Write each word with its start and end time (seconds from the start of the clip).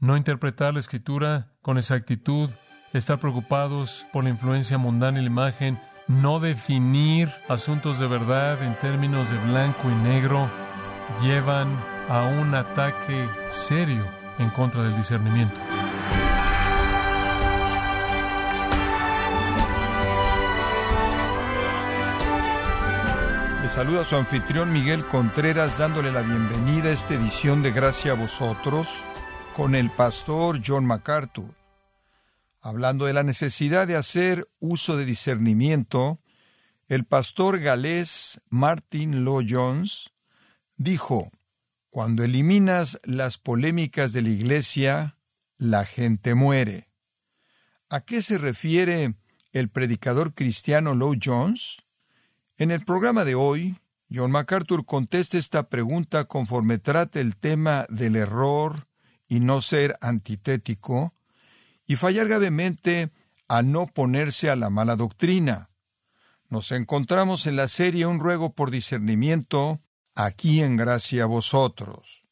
No 0.00 0.16
interpretar 0.16 0.72
la 0.72 0.80
escritura 0.80 1.48
con 1.60 1.76
exactitud, 1.76 2.50
estar 2.92 3.20
preocupados 3.20 4.06
por 4.12 4.24
la 4.24 4.30
influencia 4.30 4.78
mundana 4.78 5.18
y 5.18 5.22
la 5.22 5.28
imagen, 5.28 5.78
no 6.08 6.40
definir 6.40 7.30
asuntos 7.48 7.98
de 7.98 8.08
verdad 8.08 8.62
en 8.62 8.76
términos 8.78 9.30
de 9.30 9.38
blanco 9.38 9.90
y 9.90 9.94
negro, 10.02 10.50
llevan 11.22 11.78
a 12.08 12.22
un 12.22 12.54
ataque 12.54 13.28
serio 13.48 14.04
en 14.38 14.48
contra 14.50 14.82
del 14.82 14.96
discernimiento. 14.96 15.54
Le 23.62 23.68
saluda 23.68 24.04
su 24.04 24.16
anfitrión 24.16 24.72
Miguel 24.72 25.04
Contreras 25.04 25.76
dándole 25.78 26.10
la 26.10 26.22
bienvenida 26.22 26.88
a 26.88 26.92
esta 26.92 27.14
edición 27.14 27.62
de 27.62 27.70
Gracia 27.70 28.12
a 28.12 28.16
vosotros 28.16 28.88
con 29.60 29.74
el 29.74 29.90
pastor 29.90 30.62
John 30.66 30.86
MacArthur, 30.86 31.54
hablando 32.62 33.04
de 33.04 33.12
la 33.12 33.22
necesidad 33.22 33.86
de 33.86 33.94
hacer 33.94 34.48
uso 34.58 34.96
de 34.96 35.04
discernimiento, 35.04 36.18
el 36.88 37.04
pastor 37.04 37.60
galés 37.60 38.40
Martin 38.48 39.22
Law 39.22 39.42
Jones 39.46 40.12
dijo, 40.78 41.30
cuando 41.90 42.24
eliminas 42.24 42.98
las 43.04 43.36
polémicas 43.36 44.14
de 44.14 44.22
la 44.22 44.30
iglesia, 44.30 45.18
la 45.58 45.84
gente 45.84 46.34
muere. 46.34 46.88
¿A 47.90 48.00
qué 48.00 48.22
se 48.22 48.38
refiere 48.38 49.14
el 49.52 49.68
predicador 49.68 50.32
cristiano 50.32 50.94
Law 50.94 51.16
Jones? 51.22 51.82
En 52.56 52.70
el 52.70 52.82
programa 52.86 53.26
de 53.26 53.34
hoy, 53.34 53.76
John 54.10 54.30
MacArthur 54.30 54.86
contesta 54.86 55.36
esta 55.36 55.68
pregunta 55.68 56.24
conforme 56.24 56.78
trata 56.78 57.20
el 57.20 57.36
tema 57.36 57.84
del 57.90 58.16
error, 58.16 58.88
y 59.30 59.38
no 59.38 59.62
ser 59.62 59.96
antitético, 60.00 61.14
y 61.86 61.96
fallar 61.96 62.26
gravemente 62.26 63.10
a 63.48 63.62
no 63.62 63.86
ponerse 63.86 64.50
a 64.50 64.56
la 64.56 64.70
mala 64.70 64.96
doctrina. 64.96 65.70
Nos 66.48 66.72
encontramos 66.72 67.46
en 67.46 67.54
la 67.54 67.68
serie 67.68 68.06
Un 68.06 68.18
ruego 68.18 68.52
por 68.52 68.72
discernimiento, 68.72 69.80
aquí 70.16 70.62
en 70.62 70.76
gracia 70.76 71.22
a 71.22 71.26
vosotros. 71.26 72.22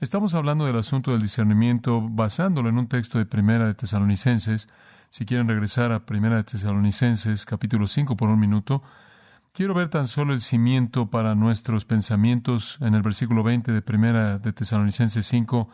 Estamos 0.00 0.34
hablando 0.34 0.66
del 0.66 0.76
asunto 0.76 1.12
del 1.12 1.22
discernimiento 1.22 2.00
basándolo 2.02 2.68
en 2.68 2.78
un 2.78 2.88
texto 2.88 3.18
de 3.18 3.26
Primera 3.26 3.68
de 3.68 3.74
Tesalonicenses. 3.74 4.66
Si 5.08 5.24
quieren 5.24 5.46
regresar 5.46 5.92
a 5.92 6.04
Primera 6.04 6.34
de 6.34 6.42
Tesalonicenses, 6.42 7.46
capítulo 7.46 7.86
5 7.86 8.16
por 8.16 8.28
un 8.28 8.40
minuto, 8.40 8.82
quiero 9.52 9.72
ver 9.72 9.88
tan 9.88 10.08
solo 10.08 10.32
el 10.32 10.40
cimiento 10.40 11.10
para 11.10 11.36
nuestros 11.36 11.84
pensamientos 11.84 12.78
en 12.80 12.96
el 12.96 13.02
versículo 13.02 13.44
20 13.44 13.70
de 13.70 13.82
Primera 13.82 14.38
de 14.38 14.52
Tesalonicenses 14.52 15.24
5 15.26 15.68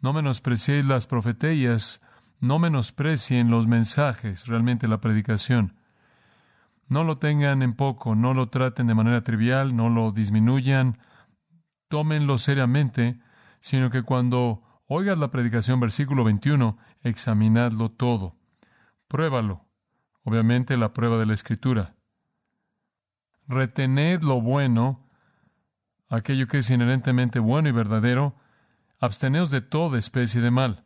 no 0.00 0.12
menospreciéis 0.12 0.84
las 0.84 1.06
profetías, 1.06 2.00
no 2.40 2.58
menosprecien 2.58 3.50
los 3.50 3.66
mensajes, 3.66 4.46
realmente 4.46 4.88
la 4.88 5.00
predicación. 5.00 5.76
No 6.88 7.04
lo 7.04 7.18
tengan 7.18 7.62
en 7.62 7.74
poco, 7.74 8.14
no 8.14 8.32
lo 8.32 8.48
traten 8.48 8.86
de 8.86 8.94
manera 8.94 9.22
trivial, 9.22 9.76
no 9.76 9.90
lo 9.90 10.12
disminuyan, 10.12 10.98
tómenlo 11.88 12.38
seriamente, 12.38 13.20
sino 13.60 13.90
que 13.90 14.02
cuando 14.02 14.62
oigas 14.86 15.18
la 15.18 15.30
predicación, 15.30 15.80
versículo 15.80 16.24
21, 16.24 16.78
examinadlo 17.02 17.90
todo. 17.90 18.36
Pruébalo. 19.08 19.66
Obviamente 20.22 20.76
la 20.76 20.92
prueba 20.92 21.16
de 21.18 21.26
la 21.26 21.34
Escritura. 21.34 21.94
Retened 23.46 24.22
lo 24.22 24.42
bueno, 24.42 25.08
aquello 26.10 26.46
que 26.46 26.58
es 26.58 26.68
inherentemente 26.68 27.38
bueno 27.38 27.70
y 27.70 27.72
verdadero, 27.72 28.36
absteneos 29.00 29.50
de 29.50 29.60
toda 29.60 29.98
especie 29.98 30.40
de 30.40 30.50
mal. 30.50 30.84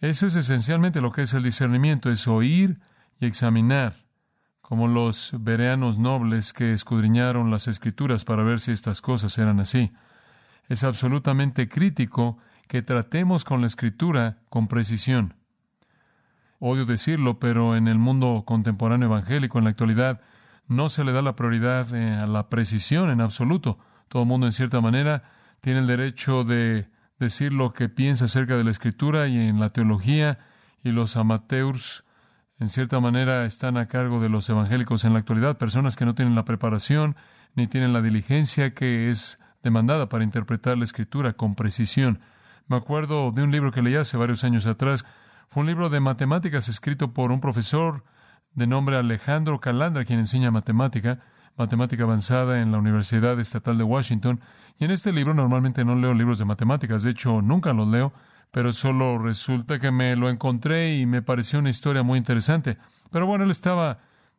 Eso 0.00 0.26
es 0.26 0.36
esencialmente 0.36 1.00
lo 1.00 1.12
que 1.12 1.22
es 1.22 1.34
el 1.34 1.42
discernimiento, 1.42 2.10
es 2.10 2.26
oír 2.26 2.80
y 3.20 3.26
examinar, 3.26 4.06
como 4.62 4.88
los 4.88 5.32
vereanos 5.38 5.98
nobles 5.98 6.52
que 6.52 6.72
escudriñaron 6.72 7.50
las 7.50 7.68
escrituras 7.68 8.24
para 8.24 8.42
ver 8.42 8.60
si 8.60 8.72
estas 8.72 9.02
cosas 9.02 9.36
eran 9.36 9.60
así. 9.60 9.92
Es 10.68 10.84
absolutamente 10.84 11.68
crítico 11.68 12.38
que 12.66 12.82
tratemos 12.82 13.44
con 13.44 13.60
la 13.60 13.66
escritura 13.66 14.38
con 14.48 14.68
precisión. 14.68 15.34
Odio 16.60 16.86
decirlo, 16.86 17.38
pero 17.38 17.76
en 17.76 17.88
el 17.88 17.98
mundo 17.98 18.44
contemporáneo 18.46 19.08
evangélico, 19.08 19.58
en 19.58 19.64
la 19.64 19.70
actualidad, 19.70 20.20
no 20.68 20.88
se 20.88 21.04
le 21.04 21.12
da 21.12 21.20
la 21.20 21.34
prioridad 21.34 21.92
eh, 21.94 22.14
a 22.14 22.26
la 22.26 22.48
precisión 22.48 23.10
en 23.10 23.20
absoluto. 23.20 23.78
Todo 24.08 24.22
el 24.22 24.28
mundo, 24.28 24.46
en 24.46 24.52
cierta 24.52 24.80
manera, 24.80 25.24
tiene 25.60 25.80
el 25.80 25.86
derecho 25.86 26.44
de 26.44 26.88
decir 27.20 27.52
lo 27.52 27.72
que 27.72 27.88
piensa 27.88 28.24
acerca 28.24 28.56
de 28.56 28.64
la 28.64 28.70
escritura 28.72 29.28
y 29.28 29.38
en 29.38 29.60
la 29.60 29.68
teología, 29.68 30.38
y 30.82 30.90
los 30.90 31.16
amateurs, 31.16 32.04
en 32.58 32.68
cierta 32.68 32.98
manera, 33.00 33.44
están 33.44 33.76
a 33.76 33.86
cargo 33.86 34.20
de 34.20 34.28
los 34.28 34.48
evangélicos 34.48 35.04
en 35.04 35.12
la 35.12 35.20
actualidad, 35.20 35.58
personas 35.58 35.96
que 35.96 36.06
no 36.06 36.14
tienen 36.14 36.34
la 36.34 36.44
preparación 36.44 37.16
ni 37.54 37.66
tienen 37.66 37.92
la 37.92 38.02
diligencia 38.02 38.74
que 38.74 39.10
es 39.10 39.38
demandada 39.62 40.08
para 40.08 40.24
interpretar 40.24 40.78
la 40.78 40.84
escritura 40.84 41.34
con 41.34 41.54
precisión. 41.54 42.20
Me 42.66 42.76
acuerdo 42.76 43.32
de 43.32 43.42
un 43.42 43.50
libro 43.50 43.72
que 43.72 43.82
leí 43.82 43.96
hace 43.96 44.16
varios 44.16 44.44
años 44.44 44.66
atrás. 44.66 45.04
Fue 45.48 45.62
un 45.62 45.66
libro 45.66 45.90
de 45.90 46.00
matemáticas 46.00 46.68
escrito 46.68 47.12
por 47.12 47.32
un 47.32 47.40
profesor 47.40 48.04
de 48.54 48.66
nombre 48.66 48.96
Alejandro 48.96 49.60
Calandra, 49.60 50.04
quien 50.04 50.20
enseña 50.20 50.50
matemática, 50.50 51.20
matemática 51.60 52.04
avanzada 52.04 52.62
en 52.62 52.72
la 52.72 52.78
Universidad 52.78 53.38
Estatal 53.38 53.76
de 53.76 53.84
Washington, 53.84 54.40
y 54.78 54.86
en 54.86 54.90
este 54.92 55.12
libro 55.12 55.34
normalmente 55.34 55.84
no 55.84 55.94
leo 55.94 56.14
libros 56.14 56.38
de 56.38 56.46
matemáticas, 56.46 57.02
de 57.02 57.10
hecho 57.10 57.42
nunca 57.42 57.74
los 57.74 57.86
leo, 57.86 58.14
pero 58.50 58.72
solo 58.72 59.18
resulta 59.18 59.78
que 59.78 59.90
me 59.90 60.16
lo 60.16 60.30
encontré 60.30 60.96
y 60.96 61.04
me 61.04 61.20
pareció 61.20 61.58
una 61.58 61.68
historia 61.68 62.02
muy 62.02 62.16
interesante. 62.16 62.78
Pero 63.10 63.26
bueno, 63.26 63.44
él 63.44 63.50
estaba 63.50 63.98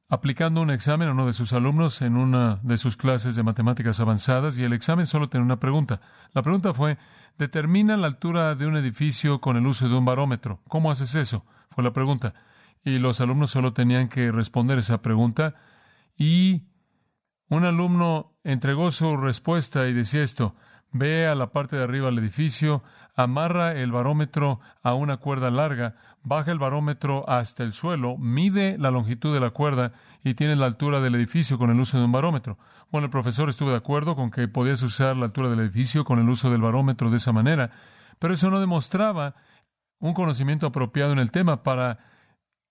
aplicando 0.09 0.61
un 0.63 0.71
examen 0.71 1.09
a 1.09 1.11
uno 1.11 1.27
de 1.27 1.33
sus 1.33 1.53
alumnos 1.53 2.01
en 2.01 2.17
una 2.17 2.59
de 2.63 2.77
sus 2.77 2.97
clases 2.97 3.35
de 3.35 3.43
matemáticas 3.43 3.99
avanzadas 3.99 4.57
y 4.57 4.63
el 4.63 4.73
examen 4.73 5.05
solo 5.05 5.29
tenía 5.29 5.45
una 5.45 5.59
pregunta. 5.59 6.01
La 6.33 6.41
pregunta 6.41 6.73
fue, 6.73 6.97
determina 7.37 7.97
la 7.97 8.07
altura 8.07 8.55
de 8.55 8.65
un 8.65 8.75
edificio 8.77 9.39
con 9.39 9.57
el 9.57 9.67
uso 9.67 9.87
de 9.87 9.95
un 9.95 10.05
barómetro. 10.05 10.59
¿Cómo 10.67 10.89
haces 10.89 11.13
eso? 11.13 11.45
Fue 11.69 11.83
la 11.83 11.93
pregunta. 11.93 12.33
Y 12.83 12.97
los 12.97 13.21
alumnos 13.21 13.51
solo 13.51 13.73
tenían 13.73 14.09
que 14.09 14.31
responder 14.31 14.79
esa 14.79 15.03
pregunta 15.03 15.53
y 16.17 16.63
un 17.51 17.65
alumno 17.65 18.31
entregó 18.45 18.91
su 18.91 19.17
respuesta 19.17 19.85
y 19.89 19.93
decía 19.93 20.23
esto, 20.23 20.55
ve 20.93 21.27
a 21.27 21.35
la 21.35 21.51
parte 21.51 21.75
de 21.75 21.83
arriba 21.83 22.05
del 22.05 22.19
edificio, 22.19 22.81
amarra 23.13 23.73
el 23.73 23.91
barómetro 23.91 24.61
a 24.81 24.93
una 24.93 25.17
cuerda 25.17 25.51
larga, 25.51 25.95
baja 26.23 26.53
el 26.53 26.59
barómetro 26.59 27.27
hasta 27.29 27.63
el 27.63 27.73
suelo, 27.73 28.17
mide 28.17 28.77
la 28.77 28.89
longitud 28.89 29.33
de 29.33 29.41
la 29.41 29.49
cuerda 29.49 29.91
y 30.23 30.35
tiene 30.35 30.55
la 30.55 30.65
altura 30.65 31.01
del 31.01 31.15
edificio 31.15 31.57
con 31.57 31.69
el 31.69 31.79
uso 31.81 31.97
de 31.97 32.05
un 32.05 32.13
barómetro. 32.13 32.57
Bueno, 32.89 33.07
el 33.07 33.11
profesor 33.11 33.49
estuvo 33.49 33.71
de 33.71 33.77
acuerdo 33.77 34.15
con 34.15 34.31
que 34.31 34.47
podías 34.47 34.81
usar 34.81 35.17
la 35.17 35.25
altura 35.25 35.49
del 35.49 35.59
edificio 35.59 36.05
con 36.05 36.19
el 36.19 36.29
uso 36.29 36.49
del 36.51 36.61
barómetro 36.61 37.09
de 37.09 37.17
esa 37.17 37.33
manera, 37.33 37.71
pero 38.17 38.33
eso 38.33 38.49
no 38.49 38.61
demostraba 38.61 39.35
un 39.99 40.13
conocimiento 40.13 40.67
apropiado 40.67 41.11
en 41.11 41.19
el 41.19 41.31
tema 41.31 41.63
para 41.63 41.99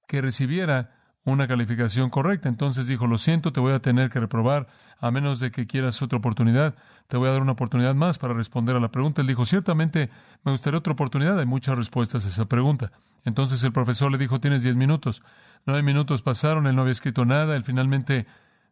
que 0.09 0.23
recibiera 0.23 1.00
una 1.25 1.47
calificación 1.47 2.11
correcta. 2.11 2.49
Entonces 2.49 2.87
dijo, 2.87 3.07
lo 3.07 3.19
siento, 3.19 3.53
te 3.53 3.61
voy 3.61 3.73
a 3.73 3.81
tener 3.81 4.11
que 4.11 4.21
reprobar, 4.21 4.69
a 4.99 5.11
menos 5.11 5.41
de 5.41 5.51
que 5.51 5.67
quieras 5.67 6.01
otra 6.03 6.19
oportunidad. 6.19 6.75
Te 7.09 7.17
voy 7.17 7.29
a 7.29 7.33
dar 7.33 7.43
una 7.43 7.53
oportunidad 7.53 7.95
más 7.95 8.19
para 8.19 8.35
responder 8.35 8.77
a 8.77 8.81
la 8.81 8.91
pregunta. 8.91 9.21
Él 9.21 9.27
dijo, 9.27 9.45
ciertamente 9.45 10.11
me 10.45 10.53
gustaría 10.53 10.79
otra 10.79 10.93
oportunidad. 10.93 11.39
Hay 11.39 11.47
muchas 11.47 11.77
respuestas 11.77 12.25
a 12.25 12.29
esa 12.29 12.47
pregunta. 12.47 12.93
Entonces 13.25 13.63
el 13.65 13.73
profesor 13.73 14.11
le 14.11 14.19
dijo, 14.19 14.41
tienes 14.41 14.63
diez 14.63 14.77
minutos. 14.77 15.23
Nueve 15.67 15.83
minutos 15.83 16.23
pasaron, 16.23 16.67
él 16.67 16.75
no 16.75 16.83
había 16.83 16.93
escrito 16.93 17.25
nada. 17.25 17.57
Él 17.57 17.65
finalmente 17.65 18.27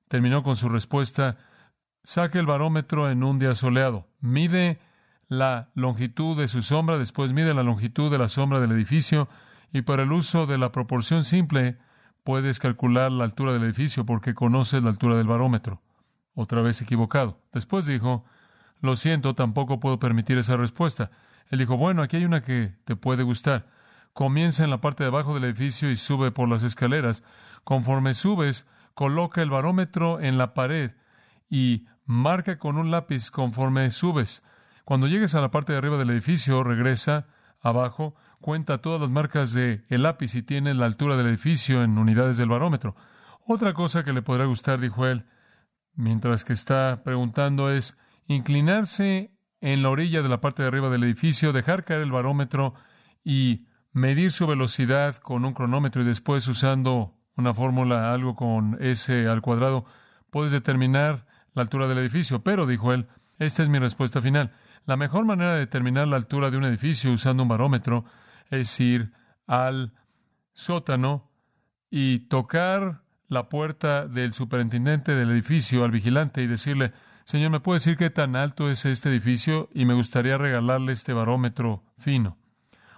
terminó 0.08 0.42
con 0.42 0.56
su 0.56 0.68
respuesta. 0.68 1.36
Saque 2.02 2.38
el 2.38 2.46
barómetro 2.46 3.10
en 3.10 3.22
un 3.24 3.38
día 3.38 3.54
soleado. 3.54 4.08
Mide 4.20 4.78
la 5.28 5.68
longitud 5.74 6.38
de 6.38 6.48
su 6.48 6.62
sombra, 6.62 6.96
después 6.96 7.34
mide 7.34 7.52
la 7.52 7.62
longitud 7.62 8.10
de 8.10 8.16
la 8.16 8.28
sombra 8.28 8.60
del 8.60 8.72
edificio 8.72 9.28
y 9.72 9.82
por 9.82 10.00
el 10.00 10.10
uso 10.12 10.46
de 10.46 10.56
la 10.56 10.72
proporción 10.72 11.24
simple 11.24 11.76
puedes 12.28 12.58
calcular 12.58 13.10
la 13.10 13.24
altura 13.24 13.54
del 13.54 13.62
edificio 13.62 14.04
porque 14.04 14.34
conoces 14.34 14.82
la 14.82 14.90
altura 14.90 15.16
del 15.16 15.26
barómetro. 15.26 15.80
Otra 16.34 16.60
vez 16.60 16.82
equivocado. 16.82 17.40
Después 17.54 17.86
dijo, 17.86 18.26
lo 18.82 18.96
siento, 18.96 19.34
tampoco 19.34 19.80
puedo 19.80 19.98
permitir 19.98 20.36
esa 20.36 20.58
respuesta. 20.58 21.10
Él 21.48 21.58
dijo, 21.58 21.78
bueno, 21.78 22.02
aquí 22.02 22.18
hay 22.18 22.26
una 22.26 22.42
que 22.42 22.74
te 22.84 22.96
puede 22.96 23.22
gustar. 23.22 23.68
Comienza 24.12 24.62
en 24.62 24.68
la 24.68 24.82
parte 24.82 25.04
de 25.04 25.08
abajo 25.08 25.32
del 25.32 25.44
edificio 25.44 25.90
y 25.90 25.96
sube 25.96 26.30
por 26.30 26.50
las 26.50 26.62
escaleras. 26.64 27.24
Conforme 27.64 28.12
subes, 28.12 28.66
coloca 28.92 29.40
el 29.40 29.48
barómetro 29.48 30.20
en 30.20 30.36
la 30.36 30.52
pared 30.52 30.90
y 31.48 31.86
marca 32.04 32.58
con 32.58 32.76
un 32.76 32.90
lápiz 32.90 33.30
conforme 33.30 33.90
subes. 33.90 34.42
Cuando 34.84 35.06
llegues 35.06 35.34
a 35.34 35.40
la 35.40 35.50
parte 35.50 35.72
de 35.72 35.78
arriba 35.78 35.96
del 35.96 36.10
edificio, 36.10 36.62
regresa 36.62 37.26
abajo, 37.62 38.14
cuenta 38.40 38.78
todas 38.78 39.00
las 39.00 39.10
marcas 39.10 39.52
de 39.52 39.84
el 39.88 40.02
lápiz 40.02 40.34
y 40.34 40.42
tiene 40.42 40.74
la 40.74 40.86
altura 40.86 41.16
del 41.16 41.26
edificio 41.26 41.82
en 41.82 41.98
unidades 41.98 42.36
del 42.36 42.48
barómetro. 42.48 42.96
Otra 43.46 43.72
cosa 43.74 44.04
que 44.04 44.12
le 44.12 44.22
podrá 44.22 44.44
gustar, 44.44 44.80
dijo 44.80 45.06
él, 45.06 45.24
mientras 45.94 46.44
que 46.44 46.52
está 46.52 47.02
preguntando, 47.04 47.70
es 47.70 47.96
inclinarse 48.26 49.32
en 49.60 49.82
la 49.82 49.90
orilla 49.90 50.22
de 50.22 50.28
la 50.28 50.40
parte 50.40 50.62
de 50.62 50.68
arriba 50.68 50.90
del 50.90 51.04
edificio, 51.04 51.52
dejar 51.52 51.84
caer 51.84 52.02
el 52.02 52.12
barómetro 52.12 52.74
y 53.24 53.66
medir 53.92 54.32
su 54.32 54.46
velocidad 54.46 55.16
con 55.16 55.44
un 55.44 55.54
cronómetro 55.54 56.02
y 56.02 56.04
después 56.04 56.46
usando 56.46 57.14
una 57.36 57.54
fórmula, 57.54 58.12
algo 58.12 58.36
con 58.36 58.76
S 58.80 59.26
al 59.28 59.42
cuadrado, 59.42 59.84
puedes 60.30 60.52
determinar 60.52 61.26
la 61.54 61.62
altura 61.62 61.88
del 61.88 61.98
edificio. 61.98 62.42
Pero, 62.42 62.66
dijo 62.66 62.92
él, 62.92 63.08
esta 63.38 63.62
es 63.62 63.68
mi 63.68 63.78
respuesta 63.78 64.20
final. 64.20 64.52
La 64.86 64.96
mejor 64.96 65.24
manera 65.24 65.54
de 65.54 65.60
determinar 65.60 66.08
la 66.08 66.16
altura 66.16 66.50
de 66.50 66.56
un 66.56 66.64
edificio 66.64 67.12
usando 67.12 67.42
un 67.42 67.48
barómetro 67.48 68.04
es 68.50 68.78
ir 68.80 69.12
al 69.46 69.92
sótano 70.52 71.30
y 71.90 72.20
tocar 72.20 73.02
la 73.28 73.48
puerta 73.48 74.06
del 74.06 74.32
superintendente 74.32 75.14
del 75.14 75.30
edificio, 75.30 75.84
al 75.84 75.90
vigilante, 75.90 76.42
y 76.42 76.46
decirle, 76.46 76.92
Señor, 77.24 77.50
¿me 77.50 77.60
puede 77.60 77.78
decir 77.78 77.96
qué 77.96 78.10
tan 78.10 78.36
alto 78.36 78.70
es 78.70 78.86
este 78.86 79.10
edificio? 79.10 79.68
Y 79.74 79.84
me 79.84 79.94
gustaría 79.94 80.38
regalarle 80.38 80.92
este 80.92 81.12
barómetro 81.12 81.82
fino. 81.98 82.38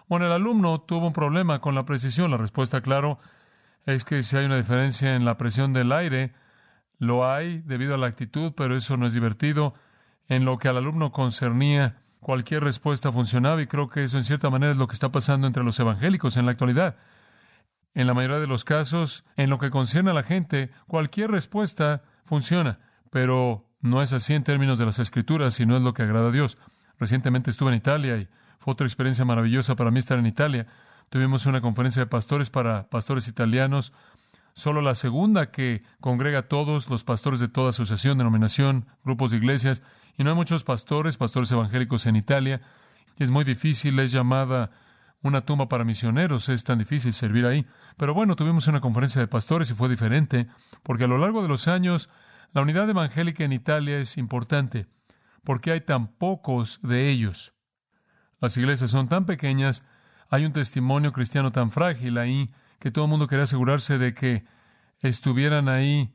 Bueno, 0.09 0.27
el 0.27 0.33
alumno 0.33 0.81
tuvo 0.81 1.09
un 1.09 1.13
problema 1.13 1.61
con 1.61 1.75
la 1.75 1.85
precisión. 1.85 2.31
La 2.31 2.37
respuesta, 2.37 2.81
claro, 2.81 3.19
es 3.87 4.05
que 4.05 4.23
si 4.23 4.37
hay 4.37 4.47
una 4.47 4.57
diferencia 4.57 5.15
en 5.15 5.25
la 5.25 5.37
presión 5.37 5.73
del 5.73 5.93
aire, 5.93 6.33
lo 6.99 7.29
hay 7.29 7.61
debido 7.63 7.95
a 7.95 7.99
la 7.99 8.07
actitud, 8.07 8.53
pero 8.57 8.77
eso 8.77 8.97
no 8.97 9.07
es 9.07 9.15
divertido. 9.15 9.75
En 10.29 10.45
lo 10.45 10.59
que 10.59 10.69
al 10.69 10.77
alumno 10.77 11.11
concernía, 11.11 12.03
cualquier 12.21 12.63
respuesta 12.63 13.11
funcionaba 13.11 13.61
y 13.63 13.67
creo 13.67 13.89
que 13.89 14.05
eso 14.05 14.19
en 14.19 14.25
cierta 14.25 14.51
manera 14.51 14.73
es 14.73 14.79
lo 14.79 14.87
que 14.87 14.95
está 14.95 15.11
pasando 15.11 15.47
entre 15.47 15.65
los 15.65 15.79
evangélicos 15.81 16.37
en 16.37 16.47
la 16.47 16.53
actualidad. 16.53 16.97
En 17.95 18.07
la 18.07 18.15
mayoría 18.15 18.39
de 18.39 18.47
los 18.47 18.65
casos, 18.65 19.25
en 19.37 19.51
lo 19.51 19.59
que 19.59 19.71
concierne 19.71 20.11
a 20.11 20.15
la 20.15 20.23
gente, 20.23 20.71
cualquier 20.87 21.31
respuesta 21.31 22.03
funciona, 22.25 22.79
pero 23.11 23.67
no 23.81 24.03
es 24.03 24.13
así 24.13 24.35
en 24.35 24.45
términos 24.45 24.79
de 24.79 24.87
las 24.87 24.99
escrituras 24.99 25.59
y 25.59 25.67
no 25.67 25.77
es 25.77 25.83
lo 25.83 25.95
que 25.95 26.03
agrada 26.03 26.29
a 26.29 26.33
Dios. 26.33 26.59
Recientemente 26.99 27.51
estuve 27.51 27.71
en 27.71 27.77
Italia 27.77 28.17
y 28.19 28.29
fue 28.59 28.73
otra 28.73 28.87
experiencia 28.87 29.25
maravillosa 29.25 29.75
para 29.75 29.91
mí 29.91 29.99
estar 29.99 30.19
en 30.19 30.27
Italia. 30.27 30.67
Tuvimos 31.09 31.47
una 31.47 31.61
conferencia 31.61 32.03
de 32.03 32.07
pastores 32.07 32.51
para 32.51 32.89
pastores 32.89 33.27
italianos, 33.27 33.93
solo 34.55 34.83
la 34.83 34.95
segunda 34.95 35.51
que 35.51 35.83
congrega 36.01 36.41
a 36.41 36.49
todos 36.49 36.89
los 36.89 37.05
pastores 37.05 37.41
de 37.41 37.49
toda 37.49 37.71
asociación, 37.71 38.19
denominación, 38.19 38.87
grupos 39.05 39.31
de 39.31 39.39
iglesias, 39.39 39.83
y 40.17 40.25
no 40.25 40.31
hay 40.31 40.37
muchos 40.37 40.65
pastores, 40.65 41.17
pastores 41.17 41.51
evangélicos 41.53 42.07
en 42.07 42.17
Italia, 42.17 42.61
es 43.17 43.31
muy 43.31 43.45
difícil, 43.45 43.99
es 43.99 44.13
llamada 44.13 44.71
una 45.23 45.43
tumba 45.43 45.69
para 45.69 45.85
misioneros, 45.85 46.49
es 46.49 46.65
tan 46.65 46.79
difícil 46.79 47.13
servir 47.13 47.45
ahí. 47.45 47.67
Pero 47.97 48.15
bueno, 48.15 48.37
tuvimos 48.37 48.67
una 48.69 48.81
conferencia 48.81 49.21
de 49.21 49.29
pastores 49.29 49.71
y 49.71 49.75
fue 49.75 49.89
diferente, 49.89 50.47
porque 50.83 51.05
a 51.05 51.09
lo 51.09 51.19
largo 51.19 51.43
de 51.43 51.49
los 51.49 51.69
años 51.69 52.09
la 52.53 52.63
unidad 52.63 52.89
evangélica 52.89 53.45
en 53.45 53.53
Italia 53.53 53.99
es 53.99 54.17
importante, 54.17 54.87
porque 55.45 55.73
hay 55.73 55.83
tan 55.83 56.09
pocos 56.09 56.81
de 56.83 57.11
ellos. 57.11 57.53
Las 58.41 58.57
iglesias 58.57 58.91
son 58.91 59.09
tan 59.09 59.27
pequeñas, 59.27 59.85
hay 60.31 60.47
un 60.47 60.53
testimonio 60.53 61.13
cristiano 61.13 61.53
tan 61.53 61.71
frágil 61.71 62.17
ahí, 62.17 62.51
que 62.81 62.91
todo 62.91 63.05
el 63.05 63.11
mundo 63.11 63.29
quería 63.29 63.45
asegurarse 63.45 63.99
de 63.99 64.15
que 64.15 64.45
estuvieran 64.99 65.69
ahí 65.69 66.13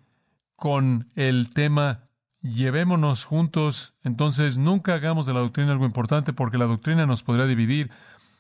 con 0.56 1.12
el 1.15 1.51
tema 1.53 2.09
llevémonos 2.41 3.25
juntos, 3.25 3.94
entonces 4.03 4.57
nunca 4.57 4.94
hagamos 4.94 5.25
de 5.25 5.33
la 5.33 5.39
doctrina 5.39 5.71
algo 5.71 5.85
importante 5.85 6.33
porque 6.33 6.57
la 6.57 6.65
doctrina 6.65 7.06
nos 7.06 7.23
podrá 7.23 7.45
dividir. 7.45 7.89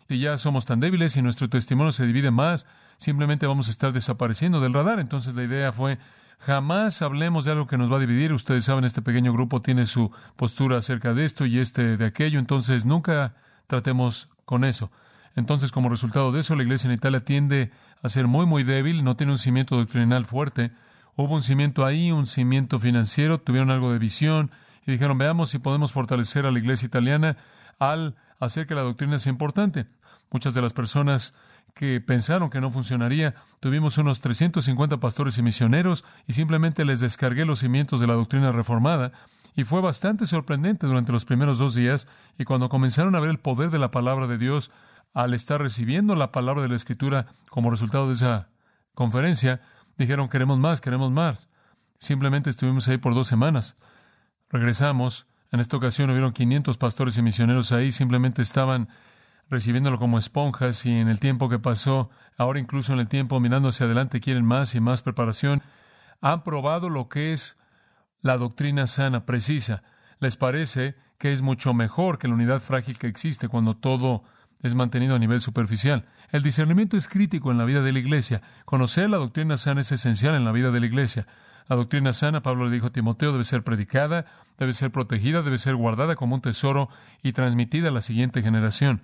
Si 0.07 0.19
ya 0.19 0.37
somos 0.37 0.65
tan 0.65 0.79
débiles 0.79 1.17
y 1.17 1.21
nuestro 1.21 1.49
testimonio 1.49 1.91
se 1.91 2.05
divide 2.05 2.29
más, 2.29 2.67
simplemente 2.97 3.47
vamos 3.47 3.67
a 3.67 3.71
estar 3.71 3.93
desapareciendo 3.93 4.59
del 4.59 4.73
radar. 4.73 4.99
Entonces 4.99 5.35
la 5.35 5.43
idea 5.43 5.71
fue, 5.71 5.97
jamás 6.39 7.01
hablemos 7.01 7.45
de 7.45 7.51
algo 7.51 7.65
que 7.65 7.77
nos 7.77 7.91
va 7.91 7.97
a 7.97 8.01
dividir. 8.01 8.31
Ustedes 8.31 8.65
saben, 8.65 8.85
este 8.85 9.01
pequeño 9.01 9.33
grupo 9.33 9.61
tiene 9.61 9.87
su 9.87 10.11
postura 10.35 10.77
acerca 10.77 11.13
de 11.13 11.25
esto 11.25 11.45
y 11.45 11.59
este 11.59 11.97
de 11.97 12.05
aquello, 12.05 12.37
entonces 12.37 12.85
nunca 12.85 13.35
tratemos 13.67 14.29
con 14.45 14.63
eso. 14.63 14.91
Entonces, 15.35 15.71
como 15.71 15.89
resultado 15.89 16.31
de 16.31 16.39
eso, 16.41 16.55
la 16.55 16.63
iglesia 16.63 16.87
en 16.87 16.93
Italia 16.93 17.19
tiende 17.19 17.71
a 18.01 18.09
ser 18.09 18.27
muy, 18.27 18.45
muy 18.45 18.63
débil, 18.63 19.03
no 19.03 19.15
tiene 19.15 19.33
un 19.33 19.37
cimiento 19.37 19.75
doctrinal 19.75 20.25
fuerte. 20.25 20.71
Hubo 21.15 21.35
un 21.35 21.43
cimiento 21.43 21.85
ahí, 21.85 22.11
un 22.11 22.27
cimiento 22.27 22.79
financiero, 22.79 23.39
tuvieron 23.39 23.71
algo 23.71 23.91
de 23.91 23.99
visión 23.99 24.51
y 24.85 24.91
dijeron, 24.91 25.17
veamos 25.17 25.49
si 25.49 25.59
podemos 25.59 25.91
fortalecer 25.91 26.45
a 26.45 26.51
la 26.51 26.59
iglesia 26.59 26.85
italiana 26.85 27.37
al 27.79 28.15
hacer 28.39 28.67
que 28.67 28.75
la 28.75 28.81
doctrina 28.81 29.19
sea 29.19 29.31
importante. 29.31 29.87
Muchas 30.31 30.53
de 30.53 30.61
las 30.61 30.73
personas 30.73 31.33
que 31.73 31.99
pensaron 31.99 32.49
que 32.49 32.61
no 32.61 32.71
funcionaría, 32.71 33.35
tuvimos 33.59 33.97
unos 33.97 34.21
350 34.21 34.97
pastores 34.97 35.37
y 35.37 35.43
misioneros 35.43 36.05
y 36.25 36.33
simplemente 36.33 36.85
les 36.85 37.01
descargué 37.01 37.45
los 37.45 37.59
cimientos 37.59 37.99
de 37.99 38.07
la 38.07 38.13
doctrina 38.13 38.51
reformada 38.51 39.11
y 39.55 39.63
fue 39.63 39.81
bastante 39.81 40.25
sorprendente 40.25 40.87
durante 40.87 41.11
los 41.11 41.25
primeros 41.25 41.57
dos 41.57 41.75
días 41.75 42.07
y 42.37 42.45
cuando 42.45 42.69
comenzaron 42.69 43.15
a 43.15 43.19
ver 43.19 43.29
el 43.29 43.39
poder 43.39 43.71
de 43.71 43.79
la 43.79 43.91
palabra 43.91 44.27
de 44.27 44.37
Dios, 44.37 44.71
al 45.15 45.33
estar 45.33 45.61
recibiendo 45.61 46.13
la 46.13 46.31
palabra 46.33 46.61
de 46.61 46.69
la 46.69 46.75
Escritura 46.75 47.27
como 47.49 47.71
resultado 47.71 48.07
de 48.07 48.13
esa 48.13 48.49
conferencia, 48.93 49.61
dijeron, 49.97 50.27
queremos 50.27 50.59
más, 50.59 50.81
queremos 50.81 51.09
más. 51.09 51.47
Simplemente 51.97 52.49
estuvimos 52.49 52.87
ahí 52.89 52.97
por 52.97 53.15
dos 53.15 53.25
semanas. 53.25 53.77
Regresamos. 54.49 55.25
En 55.51 55.61
esta 55.61 55.77
ocasión 55.77 56.09
hubieron 56.09 56.33
500 56.33 56.77
pastores 56.77 57.17
y 57.17 57.21
misioneros 57.21 57.71
ahí, 57.71 57.93
simplemente 57.93 58.41
estaban 58.41 58.89
recibiéndolo 59.49 59.99
como 59.99 60.17
esponjas 60.17 60.85
y 60.85 60.91
en 60.91 61.07
el 61.07 61.21
tiempo 61.21 61.47
que 61.47 61.59
pasó, 61.59 62.09
ahora 62.37 62.59
incluso 62.59 62.91
en 62.91 62.99
el 62.99 63.07
tiempo 63.07 63.39
mirando 63.39 63.69
hacia 63.69 63.85
adelante, 63.85 64.19
quieren 64.19 64.43
más 64.43 64.75
y 64.75 64.81
más 64.81 65.01
preparación. 65.01 65.63
Han 66.19 66.43
probado 66.43 66.89
lo 66.89 67.07
que 67.07 67.31
es 67.31 67.55
la 68.21 68.37
doctrina 68.37 68.85
sana, 68.85 69.25
precisa. 69.25 69.81
Les 70.19 70.35
parece 70.35 70.95
que 71.17 71.31
es 71.31 71.41
mucho 71.41 71.73
mejor 71.73 72.17
que 72.17 72.27
la 72.27 72.33
unidad 72.33 72.59
frágil 72.59 72.97
que 72.97 73.07
existe 73.07 73.47
cuando 73.47 73.77
todo 73.77 74.25
es 74.65 74.73
mantenido 74.73 75.15
a 75.15 75.19
nivel 75.19 75.41
superficial. 75.41 76.05
El 76.31 76.41
discernimiento 76.41 76.97
es 76.97 77.07
crítico 77.07 77.51
en 77.51 77.59
la 77.59 77.65
vida 77.65 77.83
de 77.83 77.93
la 77.93 77.99
iglesia. 77.99 78.41
Conocer 78.65 79.07
la 79.11 79.17
doctrina 79.17 79.57
sana 79.57 79.81
es 79.81 79.91
esencial 79.91 80.33
en 80.33 80.43
la 80.43 80.51
vida 80.51 80.71
de 80.71 80.79
la 80.79 80.87
iglesia. 80.87 81.27
La 81.67 81.75
doctrina 81.75 82.13
sana, 82.13 82.41
Pablo 82.41 82.65
le 82.65 82.71
dijo 82.71 82.87
a 82.87 82.89
Timoteo, 82.89 83.31
debe 83.31 83.43
ser 83.43 83.63
predicada, 83.63 84.25
debe 84.57 84.73
ser 84.73 84.91
protegida, 84.91 85.43
debe 85.43 85.59
ser 85.59 85.75
guardada 85.75 86.15
como 86.15 86.33
un 86.33 86.41
tesoro 86.41 86.89
y 87.21 87.33
transmitida 87.33 87.89
a 87.89 87.91
la 87.91 88.01
siguiente 88.01 88.41
generación. 88.41 89.03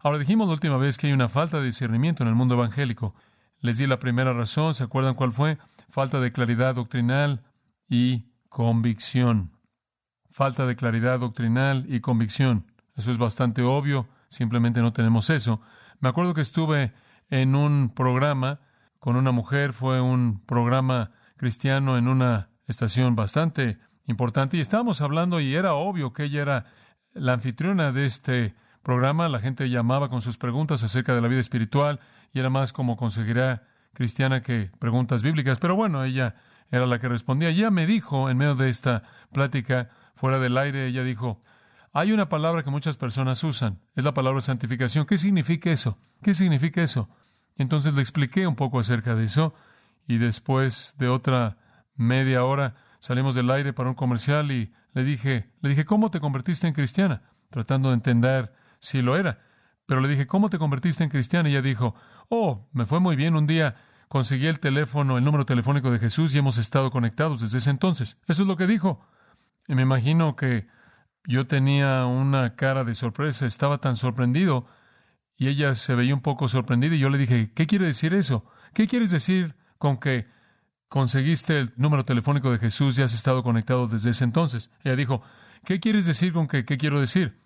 Ahora 0.00 0.18
dijimos 0.18 0.48
la 0.48 0.54
última 0.54 0.76
vez 0.76 0.98
que 0.98 1.06
hay 1.06 1.12
una 1.12 1.28
falta 1.28 1.60
de 1.60 1.66
discernimiento 1.66 2.24
en 2.24 2.28
el 2.28 2.34
mundo 2.34 2.54
evangélico. 2.54 3.14
Les 3.60 3.78
di 3.78 3.86
la 3.86 4.00
primera 4.00 4.32
razón, 4.32 4.74
¿se 4.74 4.82
acuerdan 4.82 5.14
cuál 5.14 5.30
fue? 5.30 5.58
Falta 5.88 6.18
de 6.18 6.32
claridad 6.32 6.74
doctrinal 6.74 7.44
y 7.88 8.24
convicción. 8.48 9.52
Falta 10.32 10.66
de 10.66 10.74
claridad 10.74 11.20
doctrinal 11.20 11.86
y 11.88 12.00
convicción. 12.00 12.72
Eso 12.96 13.12
es 13.12 13.18
bastante 13.18 13.62
obvio. 13.62 14.08
Simplemente 14.28 14.80
no 14.80 14.92
tenemos 14.92 15.30
eso. 15.30 15.60
Me 16.00 16.08
acuerdo 16.08 16.34
que 16.34 16.40
estuve 16.40 16.92
en 17.30 17.54
un 17.54 17.92
programa 17.94 18.60
con 18.98 19.16
una 19.16 19.32
mujer, 19.32 19.72
fue 19.72 20.00
un 20.00 20.40
programa 20.44 21.12
cristiano 21.36 21.96
en 21.96 22.08
una 22.08 22.50
estación 22.66 23.14
bastante 23.14 23.78
importante 24.06 24.56
y 24.56 24.60
estábamos 24.60 25.00
hablando 25.00 25.40
y 25.40 25.54
era 25.54 25.74
obvio 25.74 26.12
que 26.12 26.24
ella 26.24 26.42
era 26.42 26.64
la 27.12 27.34
anfitriona 27.34 27.92
de 27.92 28.06
este 28.06 28.54
programa. 28.82 29.28
La 29.28 29.40
gente 29.40 29.68
llamaba 29.68 30.08
con 30.08 30.22
sus 30.22 30.38
preguntas 30.38 30.82
acerca 30.82 31.14
de 31.14 31.20
la 31.20 31.28
vida 31.28 31.40
espiritual 31.40 32.00
y 32.32 32.40
era 32.40 32.50
más 32.50 32.72
como 32.72 32.96
consejería 32.96 33.62
cristiana 33.92 34.42
que 34.42 34.70
preguntas 34.78 35.22
bíblicas, 35.22 35.58
pero 35.58 35.74
bueno, 35.74 36.04
ella 36.04 36.34
era 36.70 36.86
la 36.86 36.98
que 36.98 37.08
respondía. 37.08 37.48
Ella 37.48 37.70
me 37.70 37.86
dijo, 37.86 38.28
en 38.28 38.36
medio 38.36 38.54
de 38.54 38.68
esta 38.68 39.02
plática, 39.32 39.88
fuera 40.14 40.38
del 40.38 40.58
aire, 40.58 40.86
ella 40.86 41.02
dijo, 41.02 41.42
hay 41.96 42.12
una 42.12 42.28
palabra 42.28 42.62
que 42.62 42.68
muchas 42.68 42.98
personas 42.98 43.42
usan, 43.42 43.80
es 43.94 44.04
la 44.04 44.12
palabra 44.12 44.42
santificación. 44.42 45.06
¿Qué 45.06 45.16
significa 45.16 45.70
eso? 45.70 45.96
¿Qué 46.22 46.34
significa 46.34 46.82
eso? 46.82 47.08
Entonces 47.56 47.94
le 47.94 48.02
expliqué 48.02 48.46
un 48.46 48.54
poco 48.54 48.78
acerca 48.78 49.14
de 49.14 49.24
eso 49.24 49.54
y 50.06 50.18
después 50.18 50.94
de 50.98 51.08
otra 51.08 51.56
media 51.94 52.44
hora 52.44 52.74
salimos 52.98 53.34
del 53.34 53.50
aire 53.50 53.72
para 53.72 53.88
un 53.88 53.94
comercial 53.94 54.52
y 54.52 54.74
le 54.92 55.04
dije, 55.04 55.48
le 55.62 55.70
dije, 55.70 55.86
¿cómo 55.86 56.10
te 56.10 56.20
convertiste 56.20 56.66
en 56.66 56.74
cristiana? 56.74 57.22
Tratando 57.48 57.88
de 57.88 57.94
entender 57.94 58.52
si 58.78 59.00
lo 59.00 59.16
era. 59.16 59.38
Pero 59.86 60.02
le 60.02 60.08
dije, 60.08 60.26
¿cómo 60.26 60.50
te 60.50 60.58
convertiste 60.58 61.02
en 61.02 61.08
cristiana? 61.08 61.48
Y 61.48 61.52
ella 61.52 61.62
dijo, 61.62 61.94
oh, 62.28 62.68
me 62.74 62.84
fue 62.84 63.00
muy 63.00 63.16
bien 63.16 63.36
un 63.36 63.46
día. 63.46 63.76
Conseguí 64.08 64.48
el 64.48 64.60
teléfono, 64.60 65.16
el 65.16 65.24
número 65.24 65.46
telefónico 65.46 65.90
de 65.90 65.98
Jesús 65.98 66.34
y 66.34 66.38
hemos 66.38 66.58
estado 66.58 66.90
conectados 66.90 67.40
desde 67.40 67.56
ese 67.56 67.70
entonces. 67.70 68.18
Eso 68.26 68.42
es 68.42 68.48
lo 68.48 68.58
que 68.58 68.66
dijo. 68.66 69.00
Y 69.66 69.74
me 69.74 69.80
imagino 69.80 70.36
que 70.36 70.66
yo 71.26 71.46
tenía 71.46 72.06
una 72.06 72.54
cara 72.56 72.84
de 72.84 72.94
sorpresa, 72.94 73.46
estaba 73.46 73.78
tan 73.78 73.96
sorprendido 73.96 74.66
y 75.36 75.48
ella 75.48 75.74
se 75.74 75.94
veía 75.94 76.14
un 76.14 76.22
poco 76.22 76.48
sorprendida 76.48 76.94
y 76.94 76.98
yo 76.98 77.10
le 77.10 77.18
dije, 77.18 77.52
¿qué 77.54 77.66
quiere 77.66 77.86
decir 77.86 78.14
eso? 78.14 78.44
¿Qué 78.72 78.86
quieres 78.86 79.10
decir 79.10 79.54
con 79.78 79.98
que 79.98 80.26
conseguiste 80.88 81.58
el 81.58 81.72
número 81.76 82.04
telefónico 82.04 82.50
de 82.50 82.58
Jesús 82.58 82.98
y 82.98 83.02
has 83.02 83.12
estado 83.12 83.42
conectado 83.42 83.88
desde 83.88 84.10
ese 84.10 84.24
entonces? 84.24 84.70
Ella 84.84 84.96
dijo, 84.96 85.22
¿qué 85.64 85.80
quieres 85.80 86.06
decir 86.06 86.32
con 86.32 86.46
que 86.46 86.64
qué 86.64 86.78
quiero 86.78 87.00
decir? 87.00 87.40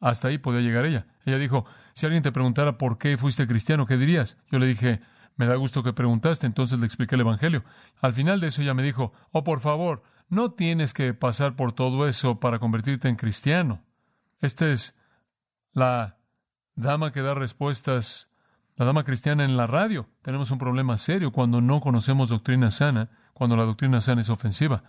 Hasta 0.00 0.28
ahí 0.28 0.38
podía 0.38 0.60
llegar 0.60 0.86
ella. 0.86 1.06
Ella 1.24 1.38
dijo, 1.38 1.66
si 1.94 2.06
alguien 2.06 2.22
te 2.22 2.32
preguntara 2.32 2.78
por 2.78 2.98
qué 2.98 3.16
fuiste 3.16 3.46
cristiano, 3.46 3.86
¿qué 3.86 3.96
dirías? 3.96 4.36
Yo 4.50 4.58
le 4.58 4.66
dije, 4.66 5.00
me 5.36 5.46
da 5.46 5.56
gusto 5.56 5.82
que 5.82 5.92
preguntaste, 5.92 6.46
entonces 6.46 6.78
le 6.78 6.86
expliqué 6.86 7.14
el 7.14 7.22
Evangelio. 7.22 7.64
Al 8.00 8.12
final 8.12 8.40
de 8.40 8.48
eso 8.48 8.62
ella 8.62 8.74
me 8.74 8.82
dijo, 8.82 9.12
oh, 9.32 9.44
por 9.44 9.60
favor, 9.60 10.02
no 10.28 10.52
tienes 10.52 10.92
que 10.92 11.14
pasar 11.14 11.56
por 11.56 11.72
todo 11.72 12.08
eso 12.08 12.40
para 12.40 12.58
convertirte 12.58 13.08
en 13.08 13.16
cristiano. 13.16 13.82
Esta 14.40 14.70
es 14.70 14.94
la 15.72 16.18
dama 16.74 17.12
que 17.12 17.22
da 17.22 17.34
respuestas, 17.34 18.30
la 18.76 18.84
dama 18.84 19.04
cristiana 19.04 19.44
en 19.44 19.56
la 19.56 19.66
radio. 19.66 20.08
Tenemos 20.22 20.50
un 20.50 20.58
problema 20.58 20.96
serio 20.96 21.32
cuando 21.32 21.60
no 21.60 21.80
conocemos 21.80 22.28
doctrina 22.28 22.70
sana, 22.70 23.10
cuando 23.32 23.56
la 23.56 23.64
doctrina 23.64 24.00
sana 24.00 24.20
es 24.20 24.30
ofensiva. 24.30 24.82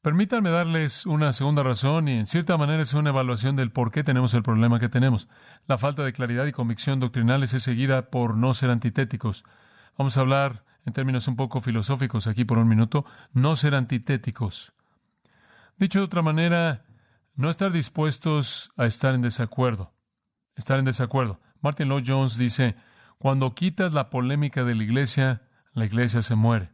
Permítanme 0.00 0.50
darles 0.50 1.06
una 1.06 1.32
segunda 1.32 1.64
razón 1.64 2.06
y 2.06 2.12
en 2.12 2.26
cierta 2.26 2.56
manera 2.56 2.82
es 2.82 2.94
una 2.94 3.10
evaluación 3.10 3.56
del 3.56 3.72
por 3.72 3.90
qué 3.90 4.04
tenemos 4.04 4.32
el 4.32 4.44
problema 4.44 4.78
que 4.78 4.88
tenemos. 4.88 5.28
La 5.66 5.76
falta 5.76 6.04
de 6.04 6.12
claridad 6.12 6.46
y 6.46 6.52
convicción 6.52 7.00
doctrinales 7.00 7.52
es 7.52 7.64
seguida 7.64 8.10
por 8.10 8.36
no 8.36 8.54
ser 8.54 8.70
antitéticos. 8.70 9.44
Vamos 9.96 10.16
a 10.16 10.20
hablar 10.20 10.62
en 10.88 10.92
términos 10.94 11.28
un 11.28 11.36
poco 11.36 11.60
filosóficos 11.60 12.26
aquí 12.26 12.44
por 12.44 12.58
un 12.58 12.66
minuto, 12.66 13.04
no 13.32 13.54
ser 13.56 13.74
antitéticos. 13.74 14.72
Dicho 15.76 16.00
de 16.00 16.06
otra 16.06 16.22
manera, 16.22 16.86
no 17.36 17.50
estar 17.50 17.70
dispuestos 17.70 18.72
a 18.76 18.86
estar 18.86 19.14
en 19.14 19.22
desacuerdo. 19.22 19.92
Estar 20.56 20.78
en 20.78 20.86
desacuerdo. 20.86 21.40
Martin 21.60 21.88
Lloyd 21.88 22.04
Jones 22.06 22.36
dice, 22.36 22.74
cuando 23.18 23.54
quitas 23.54 23.92
la 23.92 24.10
polémica 24.10 24.64
de 24.64 24.74
la 24.74 24.82
iglesia, 24.82 25.42
la 25.72 25.84
iglesia 25.84 26.22
se 26.22 26.34
muere. 26.34 26.70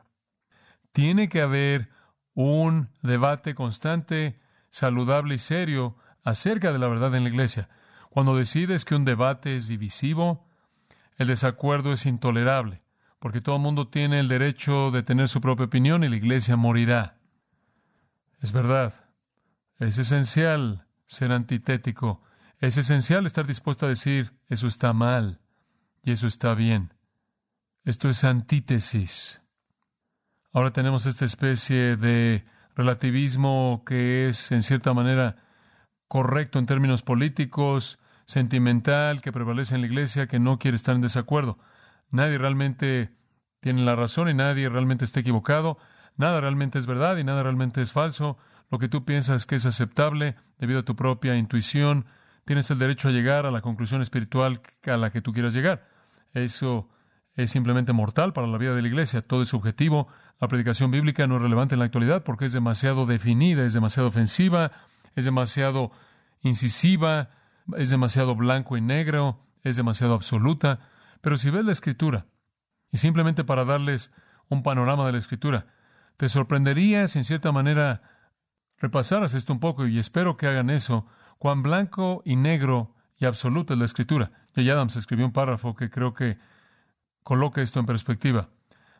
Tiene 0.92 1.28
que 1.28 1.42
haber 1.42 1.90
un 2.32 2.90
debate 3.02 3.54
constante, 3.54 4.38
saludable 4.70 5.34
y 5.34 5.38
serio 5.38 5.96
acerca 6.22 6.72
de 6.72 6.78
la 6.78 6.88
verdad 6.88 7.14
en 7.14 7.24
la 7.24 7.30
iglesia. 7.30 7.68
Cuando 8.10 8.36
decides 8.36 8.84
que 8.84 8.94
un 8.94 9.04
debate 9.04 9.56
es 9.56 9.66
divisivo, 9.66 10.46
el 11.18 11.26
desacuerdo 11.26 11.92
es 11.92 12.06
intolerable 12.06 12.83
porque 13.24 13.40
todo 13.40 13.56
el 13.56 13.62
mundo 13.62 13.88
tiene 13.88 14.20
el 14.20 14.28
derecho 14.28 14.90
de 14.90 15.02
tener 15.02 15.28
su 15.28 15.40
propia 15.40 15.64
opinión 15.64 16.04
y 16.04 16.10
la 16.10 16.16
iglesia 16.16 16.56
morirá. 16.56 17.16
Es 18.42 18.52
verdad. 18.52 19.06
Es 19.78 19.96
esencial 19.96 20.86
ser 21.06 21.32
antitético. 21.32 22.20
Es 22.58 22.76
esencial 22.76 23.24
estar 23.24 23.46
dispuesto 23.46 23.86
a 23.86 23.88
decir, 23.88 24.34
eso 24.50 24.66
está 24.66 24.92
mal 24.92 25.40
y 26.02 26.12
eso 26.12 26.26
está 26.26 26.54
bien. 26.54 26.92
Esto 27.86 28.10
es 28.10 28.24
antítesis. 28.24 29.40
Ahora 30.52 30.74
tenemos 30.74 31.06
esta 31.06 31.24
especie 31.24 31.96
de 31.96 32.44
relativismo 32.76 33.84
que 33.86 34.28
es, 34.28 34.52
en 34.52 34.60
cierta 34.60 34.92
manera, 34.92 35.36
correcto 36.08 36.58
en 36.58 36.66
términos 36.66 37.02
políticos, 37.02 37.98
sentimental, 38.26 39.22
que 39.22 39.32
prevalece 39.32 39.76
en 39.76 39.80
la 39.80 39.86
iglesia, 39.86 40.26
que 40.26 40.38
no 40.38 40.58
quiere 40.58 40.76
estar 40.76 40.94
en 40.94 41.00
desacuerdo. 41.00 41.58
Nadie 42.14 42.38
realmente 42.38 43.10
tiene 43.58 43.84
la 43.84 43.96
razón 43.96 44.28
y 44.28 44.34
nadie 44.34 44.68
realmente 44.68 45.04
está 45.04 45.18
equivocado. 45.18 45.78
Nada 46.16 46.40
realmente 46.40 46.78
es 46.78 46.86
verdad 46.86 47.16
y 47.16 47.24
nada 47.24 47.42
realmente 47.42 47.82
es 47.82 47.90
falso. 47.90 48.38
Lo 48.70 48.78
que 48.78 48.88
tú 48.88 49.04
piensas 49.04 49.46
que 49.46 49.56
es 49.56 49.66
aceptable 49.66 50.36
debido 50.58 50.78
a 50.78 50.84
tu 50.84 50.94
propia 50.94 51.36
intuición, 51.36 52.06
tienes 52.44 52.70
el 52.70 52.78
derecho 52.78 53.08
a 53.08 53.10
llegar 53.10 53.46
a 53.46 53.50
la 53.50 53.62
conclusión 53.62 54.00
espiritual 54.00 54.60
a 54.86 54.96
la 54.96 55.10
que 55.10 55.22
tú 55.22 55.32
quieras 55.32 55.54
llegar. 55.54 55.88
Eso 56.34 56.88
es 57.34 57.50
simplemente 57.50 57.92
mortal 57.92 58.32
para 58.32 58.46
la 58.46 58.58
vida 58.58 58.76
de 58.76 58.82
la 58.82 58.88
iglesia. 58.88 59.22
Todo 59.22 59.42
es 59.42 59.48
subjetivo. 59.48 60.06
La 60.40 60.46
predicación 60.46 60.92
bíblica 60.92 61.26
no 61.26 61.34
es 61.34 61.42
relevante 61.42 61.74
en 61.74 61.80
la 61.80 61.86
actualidad 61.86 62.22
porque 62.22 62.44
es 62.44 62.52
demasiado 62.52 63.06
definida, 63.06 63.64
es 63.64 63.72
demasiado 63.72 64.08
ofensiva, 64.08 64.70
es 65.16 65.24
demasiado 65.24 65.90
incisiva, 66.42 67.30
es 67.76 67.90
demasiado 67.90 68.36
blanco 68.36 68.76
y 68.76 68.80
negro, 68.80 69.40
es 69.64 69.74
demasiado 69.74 70.14
absoluta. 70.14 70.78
Pero 71.24 71.38
si 71.38 71.48
ves 71.48 71.64
la 71.64 71.72
escritura, 71.72 72.26
y 72.92 72.98
simplemente 72.98 73.44
para 73.44 73.64
darles 73.64 74.12
un 74.50 74.62
panorama 74.62 75.06
de 75.06 75.12
la 75.12 75.18
escritura, 75.18 75.68
te 76.18 76.28
sorprendería 76.28 77.08
si 77.08 77.18
en 77.18 77.24
cierta 77.24 77.50
manera 77.50 78.02
repasaras 78.76 79.32
esto 79.32 79.54
un 79.54 79.58
poco, 79.58 79.86
y 79.86 79.98
espero 79.98 80.36
que 80.36 80.48
hagan 80.48 80.68
eso, 80.68 81.06
cuán 81.38 81.62
blanco 81.62 82.20
y 82.26 82.36
negro 82.36 82.94
y 83.16 83.24
absoluto 83.24 83.72
es 83.72 83.78
la 83.78 83.86
escritura. 83.86 84.32
J. 84.54 84.70
Adams 84.70 84.96
escribió 84.96 85.24
un 85.24 85.32
párrafo 85.32 85.74
que 85.74 85.88
creo 85.88 86.12
que 86.12 86.36
coloca 87.22 87.62
esto 87.62 87.80
en 87.80 87.86
perspectiva. 87.86 88.50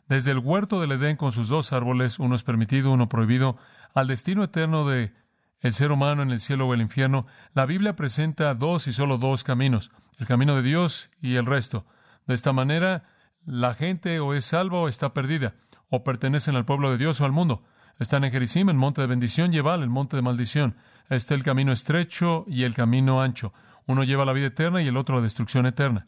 Desde 0.09 0.31
el 0.31 0.39
huerto 0.39 0.81
del 0.81 0.93
Edén 0.93 1.17
con 1.17 1.31
sus 1.31 1.47
dos 1.47 1.73
árboles, 1.73 2.17
uno 2.17 2.33
es 2.33 2.43
permitido, 2.43 2.91
uno 2.91 3.07
prohibido, 3.07 3.57
al 3.93 4.07
destino 4.07 4.43
eterno 4.43 4.87
de 4.87 5.13
el 5.59 5.75
ser 5.75 5.91
humano 5.91 6.23
en 6.23 6.31
el 6.31 6.39
cielo 6.39 6.65
o 6.65 6.73
el 6.73 6.81
infierno, 6.81 7.27
la 7.53 7.67
Biblia 7.67 7.95
presenta 7.95 8.55
dos 8.55 8.87
y 8.87 8.93
solo 8.93 9.19
dos 9.19 9.43
caminos, 9.43 9.91
el 10.17 10.25
camino 10.25 10.55
de 10.55 10.63
Dios 10.63 11.11
y 11.21 11.35
el 11.35 11.45
resto. 11.45 11.85
De 12.27 12.33
esta 12.33 12.53
manera, 12.53 13.03
la 13.45 13.73
gente 13.73 14.19
o 14.19 14.33
es 14.33 14.45
salva 14.45 14.79
o 14.79 14.87
está 14.87 15.13
perdida, 15.13 15.55
o 15.89 16.03
pertenecen 16.03 16.55
al 16.55 16.65
pueblo 16.65 16.91
de 16.91 16.97
Dios 16.97 17.21
o 17.21 17.25
al 17.25 17.31
mundo. 17.31 17.63
Están 17.99 18.23
en 18.23 18.31
Jericim, 18.31 18.69
en 18.69 18.77
monte 18.77 19.01
de 19.01 19.07
bendición, 19.07 19.53
y 19.53 19.57
el 19.57 19.89
monte 19.89 20.17
de 20.17 20.21
maldición. 20.21 20.75
Está 21.09 21.33
el 21.35 21.43
camino 21.43 21.71
estrecho 21.71 22.45
y 22.47 22.63
el 22.63 22.73
camino 22.73 23.21
ancho. 23.21 23.53
Uno 23.85 24.03
lleva 24.03 24.25
la 24.25 24.33
vida 24.33 24.47
eterna 24.47 24.81
y 24.81 24.87
el 24.87 24.97
otro 24.97 25.15
la 25.15 25.21
destrucción 25.21 25.65
eterna. 25.65 26.07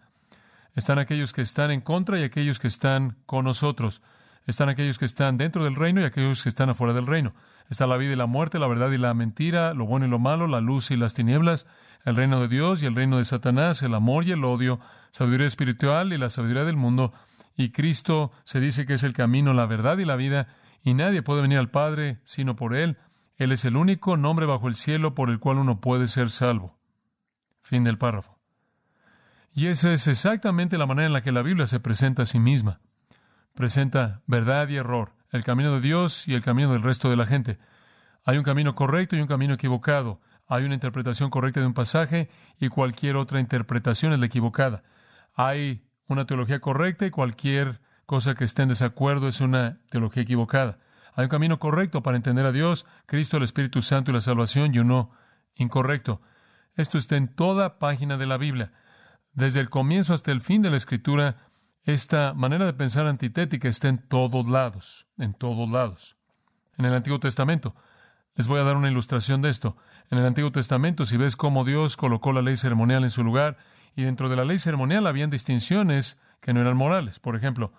Están 0.76 1.00
aquellos 1.00 1.34
que 1.34 1.42
están 1.42 1.72
en 1.72 1.82
contra 1.82 2.20
y 2.20 2.24
aquellos 2.24 2.60
que 2.60 2.68
están 2.68 3.18
con 3.26 3.46
nosotros. 3.46 4.02
Están 4.46 4.70
aquellos 4.70 4.98
que 4.98 5.06
están 5.06 5.38
dentro 5.38 5.64
del 5.64 5.76
reino 5.76 6.02
y 6.02 6.06
aquellos 6.06 6.44
que 6.44 6.50
están 6.50 6.70
afuera 6.70 6.94
del 6.94 7.08
reino. 7.08 7.34
Está 7.70 7.86
la 7.86 7.98
vida 7.98 8.14
y 8.14 8.16
la 8.16 8.28
muerte, 8.28 8.60
la 8.60 8.68
verdad 8.68 8.92
y 8.92 8.98
la 8.98 9.14
mentira, 9.14 9.74
lo 9.74 9.86
bueno 9.86 10.06
y 10.06 10.10
lo 10.10 10.20
malo, 10.20 10.48
la 10.48 10.62
luz 10.62 10.92
y 10.92 10.96
las 10.96 11.14
tinieblas, 11.14 11.68
el 12.08 12.16
reino 12.16 12.40
de 12.40 12.48
Dios 12.48 12.82
y 12.82 12.86
el 12.86 12.96
reino 12.96 13.18
de 13.18 13.26
Satanás, 13.26 13.84
el 13.84 13.94
amor 13.94 14.24
y 14.24 14.32
el 14.32 14.46
odio, 14.46 14.80
sabiduría 15.12 15.46
espiritual 15.46 16.14
y 16.14 16.18
la 16.18 16.30
sabiduría 16.30 16.64
del 16.64 16.78
mundo. 16.78 17.12
Y 17.58 17.72
Cristo 17.72 18.32
se 18.46 18.62
dice 18.62 18.86
que 18.86 18.94
es 18.94 19.04
el 19.04 19.12
camino, 19.12 19.54
la 19.54 19.66
verdad 19.66 19.98
y 19.98 20.06
la 20.06 20.16
vida, 20.16 20.48
y 20.82 20.94
nadie 20.94 21.22
puede 21.22 21.42
venir 21.42 21.58
al 21.58 21.70
Padre 21.70 22.22
sino 22.24 22.56
por 22.56 22.78
Él. 22.78 22.98
Él 23.36 23.52
es 23.52 23.66
el 23.66 23.76
único 23.76 24.16
nombre 24.16 24.46
bajo 24.46 24.70
el 24.70 24.76
cielo 24.76 25.16
por 25.16 25.30
el 25.30 25.40
cual 25.40 25.58
uno 25.58 25.82
puede 25.82 26.08
ser 26.08 26.30
salvo. 26.30 26.80
Fin 27.62 27.84
del 27.84 27.98
párrafo. 27.98 28.40
Y 29.54 29.66
esa 29.66 29.92
es 29.92 30.08
exactamente 30.08 30.78
la 30.78 30.86
manera 30.86 31.08
en 31.08 31.14
la 31.14 31.22
que 31.22 31.34
la 31.34 31.42
Biblia 31.42 31.68
se 31.68 31.82
presenta 31.82 32.24
a 32.24 32.26
sí 32.26 32.40
misma. 32.40 32.80
Presenta 33.54 34.22
verdad 34.28 34.70
y 34.70 34.78
error, 34.78 35.12
el 35.34 35.44
camino 35.44 35.74
de 35.74 35.82
Dios 35.82 36.26
y 36.26 36.36
el 36.36 36.42
camino 36.42 36.72
del 36.72 36.84
resto 36.84 37.10
de 37.10 37.18
la 37.18 37.26
gente. 37.26 37.60
Hay 38.24 38.38
un 38.38 38.46
camino 38.46 38.76
correcto 38.76 39.18
y 39.18 39.20
un 39.20 39.28
camino 39.28 39.56
equivocado. 39.56 40.22
Hay 40.48 40.64
una 40.64 40.74
interpretación 40.74 41.30
correcta 41.30 41.60
de 41.60 41.68
un 41.68 41.74
pasaje 41.74 42.30
y 42.60 42.70
cualquier 42.70 43.18
otra 43.18 43.40
interpretación 43.40 44.14
es 44.14 44.20
la 44.20 44.26
equivocada. 44.26 44.84
Hay 45.36 45.84
una 46.08 46.26
teología 46.26 46.60
correcta 46.60 47.06
y 47.06 47.12
cualquier 47.12 47.82
cosa 48.06 48.34
que 48.34 48.46
esté 48.46 48.64
en 48.64 48.70
desacuerdo 48.70 49.28
es 49.28 49.42
una 49.42 49.80
teología 49.90 50.24
equivocada. 50.24 50.80
Hay 51.14 51.26
un 51.26 51.30
camino 51.30 51.60
correcto 51.60 52.02
para 52.02 52.16
entender 52.16 52.46
a 52.46 52.52
Dios, 52.52 52.86
Cristo, 53.06 53.38
el 53.38 53.44
Espíritu 53.44 53.82
Santo 53.82 54.12
y 54.12 54.14
la 54.14 54.22
salvación 54.22 54.74
y 54.74 54.80
uno 54.80 55.12
incorrecto. 55.56 56.22
Esto 56.76 56.98
está 56.98 57.18
en 57.18 57.28
toda 57.28 57.80
página 57.80 58.18
de 58.18 58.28
la 58.28 58.38
Biblia. 58.38 58.72
Desde 59.34 59.60
el 59.60 59.70
comienzo 59.70 60.14
hasta 60.14 60.32
el 60.32 60.42
fin 60.42 60.62
de 60.62 60.70
la 60.70 60.78
Escritura, 60.78 61.50
esta 61.84 62.34
manera 62.34 62.66
de 62.66 62.74
pensar 62.74 63.08
antitética 63.08 63.68
está 63.68 63.90
en 63.90 63.98
todos 63.98 64.48
lados, 64.48 65.08
en 65.18 65.34
todos 65.34 65.70
lados. 65.70 66.18
En 66.78 66.86
el 66.86 66.94
Antiguo 66.94 67.20
Testamento, 67.20 67.76
les 68.38 68.48
voy 68.48 68.60
a 68.60 68.64
dar 68.64 68.78
una 68.78 68.90
ilustración 68.90 69.42
de 69.42 69.50
esto. 69.50 69.76
En 70.10 70.20
el 70.20 70.26
Antiguo 70.26 70.52
Testamento, 70.52 71.06
si 71.06 71.18
ves 71.18 71.36
cómo 71.36 71.66
Dios 71.66 71.98
colocó 71.98 72.32
la 72.32 72.42
ley 72.42 72.56
ceremonial 72.56 73.04
en 73.04 73.10
su 73.10 73.24
lugar, 73.24 73.58
y 73.96 74.04
dentro 74.04 74.30
de 74.30 74.38
la 74.38 74.46
ley 74.46 74.60
ceremonial 74.60 75.06
habían 75.08 75.30
distinciones 75.30 76.18
que 76.40 76.54
no 76.54 76.62
eran 76.62 76.78
morales. 76.78 77.20
Por 77.20 77.36
ejemplo, 77.36 77.74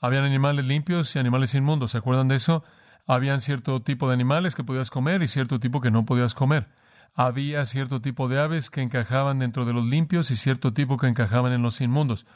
Habían 0.00 0.24
animales 0.24 0.66
limpios 0.66 1.14
y 1.16 1.18
animales 1.18 1.54
inmundos. 1.54 1.92
¿Se 1.92 1.98
acuerdan 1.98 2.28
de 2.28 2.36
eso? 2.36 2.64
Habían 3.06 3.40
cierto 3.40 3.80
tipo 3.80 4.08
de 4.08 4.14
animales 4.14 4.54
que 4.54 4.64
podías 4.64 4.90
comer 4.90 5.22
y 5.22 5.28
cierto 5.28 5.58
tipo 5.58 5.80
que 5.80 5.90
no 5.90 6.04
podías 6.04 6.34
comer. 6.34 6.68
Había 7.14 7.64
cierto 7.64 8.00
tipo 8.00 8.28
de 8.28 8.38
aves 8.38 8.68
que 8.68 8.82
encajaban 8.82 9.38
dentro 9.38 9.64
de 9.64 9.72
los 9.72 9.86
limpios 9.86 10.30
y 10.30 10.36
cierto 10.36 10.74
tipo 10.74 10.98
que 10.98 11.06
encajaban 11.06 11.52
en 11.52 11.62
los 11.62 11.80
inmundos. 11.80 12.26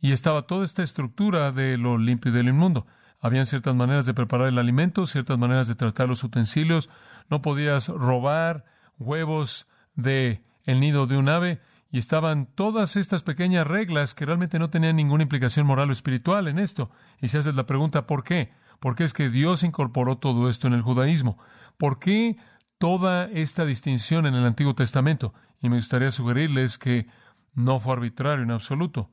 Y 0.00 0.12
estaba 0.12 0.42
toda 0.42 0.64
esta 0.64 0.82
estructura 0.82 1.52
de 1.52 1.78
lo 1.78 1.98
limpio 1.98 2.32
y 2.32 2.34
de 2.34 2.42
lo 2.42 2.50
inmundo. 2.50 2.86
Habían 3.20 3.46
ciertas 3.46 3.74
maneras 3.74 4.06
de 4.06 4.14
preparar 4.14 4.48
el 4.48 4.58
alimento, 4.58 5.06
ciertas 5.06 5.38
maneras 5.38 5.66
de 5.66 5.74
tratar 5.74 6.08
los 6.08 6.22
utensilios. 6.22 6.88
No 7.28 7.42
podías 7.42 7.88
robar 7.88 8.64
huevos 8.98 9.66
de 9.94 10.44
el 10.64 10.80
nido 10.80 11.06
de 11.06 11.16
un 11.16 11.28
ave 11.28 11.60
y 11.90 11.98
estaban 11.98 12.46
todas 12.46 12.96
estas 12.96 13.22
pequeñas 13.22 13.66
reglas 13.66 14.14
que 14.14 14.26
realmente 14.26 14.58
no 14.58 14.70
tenían 14.70 14.96
ninguna 14.96 15.22
implicación 15.22 15.66
moral 15.66 15.88
o 15.88 15.92
espiritual 15.92 16.46
en 16.46 16.58
esto. 16.58 16.90
Y 17.20 17.28
se 17.28 17.38
hace 17.38 17.52
la 17.52 17.66
pregunta 17.66 18.06
¿por 18.06 18.22
qué? 18.22 18.52
¿Por 18.78 18.94
qué 18.94 19.04
es 19.04 19.12
que 19.12 19.30
Dios 19.30 19.64
incorporó 19.64 20.18
todo 20.18 20.48
esto 20.48 20.68
en 20.68 20.74
el 20.74 20.82
judaísmo? 20.82 21.38
¿Por 21.76 21.98
qué 21.98 22.36
toda 22.78 23.24
esta 23.24 23.64
distinción 23.64 24.26
en 24.26 24.34
el 24.34 24.44
Antiguo 24.44 24.74
Testamento? 24.74 25.34
Y 25.60 25.68
me 25.68 25.76
gustaría 25.76 26.10
sugerirles 26.10 26.78
que 26.78 27.08
no 27.54 27.80
fue 27.80 27.94
arbitrario 27.94 28.44
en 28.44 28.52
absoluto. 28.52 29.10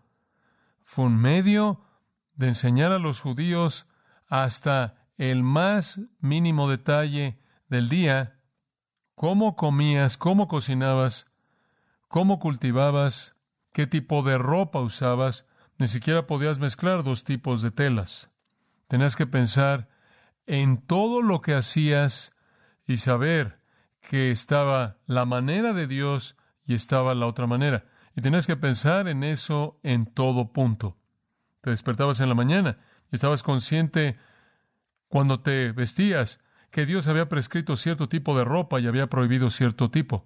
Fue 0.83 1.05
un 1.05 1.17
medio 1.17 1.81
de 2.35 2.49
enseñar 2.49 2.91
a 2.91 2.99
los 2.99 3.21
judíos 3.21 3.87
hasta 4.27 4.95
el 5.17 5.43
más 5.43 5.99
mínimo 6.19 6.69
detalle 6.69 7.39
del 7.69 7.89
día 7.89 8.35
cómo 9.15 9.55
comías, 9.55 10.17
cómo 10.17 10.47
cocinabas, 10.47 11.27
cómo 12.07 12.39
cultivabas, 12.39 13.35
qué 13.71 13.87
tipo 13.87 14.21
de 14.23 14.37
ropa 14.37 14.81
usabas. 14.81 15.45
Ni 15.77 15.87
siquiera 15.87 16.27
podías 16.27 16.59
mezclar 16.59 17.03
dos 17.03 17.23
tipos 17.23 17.61
de 17.61 17.71
telas. 17.71 18.29
Tenías 18.87 19.15
que 19.15 19.25
pensar 19.25 19.89
en 20.45 20.77
todo 20.77 21.21
lo 21.21 21.41
que 21.41 21.53
hacías 21.53 22.33
y 22.85 22.97
saber 22.97 23.59
que 24.01 24.31
estaba 24.31 24.97
la 25.05 25.25
manera 25.25 25.73
de 25.73 25.87
Dios 25.87 26.37
y 26.65 26.75
estaba 26.75 27.15
la 27.15 27.25
otra 27.25 27.47
manera. 27.47 27.85
Y 28.15 28.21
tenías 28.21 28.47
que 28.47 28.55
pensar 28.55 29.07
en 29.07 29.23
eso 29.23 29.79
en 29.83 30.05
todo 30.05 30.53
punto. 30.53 30.97
Te 31.61 31.71
despertabas 31.71 32.19
en 32.21 32.29
la 32.29 32.35
mañana 32.35 32.77
estabas 33.15 33.43
consciente 33.43 34.17
cuando 35.07 35.39
te 35.39 35.71
vestías 35.71 36.39
que 36.71 36.85
Dios 36.85 37.07
había 37.07 37.29
prescrito 37.29 37.77
cierto 37.77 38.09
tipo 38.09 38.37
de 38.37 38.43
ropa 38.43 38.79
y 38.79 38.87
había 38.87 39.07
prohibido 39.07 39.49
cierto 39.49 39.89
tipo. 39.89 40.25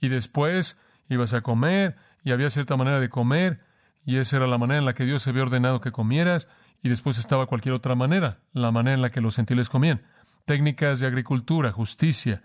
Y 0.00 0.08
después 0.08 0.78
ibas 1.08 1.34
a 1.34 1.42
comer 1.42 1.96
y 2.24 2.32
había 2.32 2.50
cierta 2.50 2.76
manera 2.76 3.00
de 3.00 3.10
comer 3.10 3.60
y 4.04 4.16
esa 4.16 4.36
era 4.36 4.46
la 4.46 4.58
manera 4.58 4.78
en 4.78 4.86
la 4.86 4.94
que 4.94 5.04
Dios 5.04 5.26
había 5.28 5.42
ordenado 5.42 5.80
que 5.80 5.92
comieras 5.92 6.48
y 6.82 6.88
después 6.88 7.18
estaba 7.18 7.46
cualquier 7.46 7.74
otra 7.74 7.94
manera, 7.94 8.40
la 8.52 8.70
manera 8.70 8.94
en 8.94 9.02
la 9.02 9.10
que 9.10 9.20
los 9.20 9.36
gentiles 9.36 9.68
comían. 9.68 10.02
Técnicas 10.46 11.00
de 11.00 11.06
agricultura, 11.06 11.70
justicia, 11.72 12.42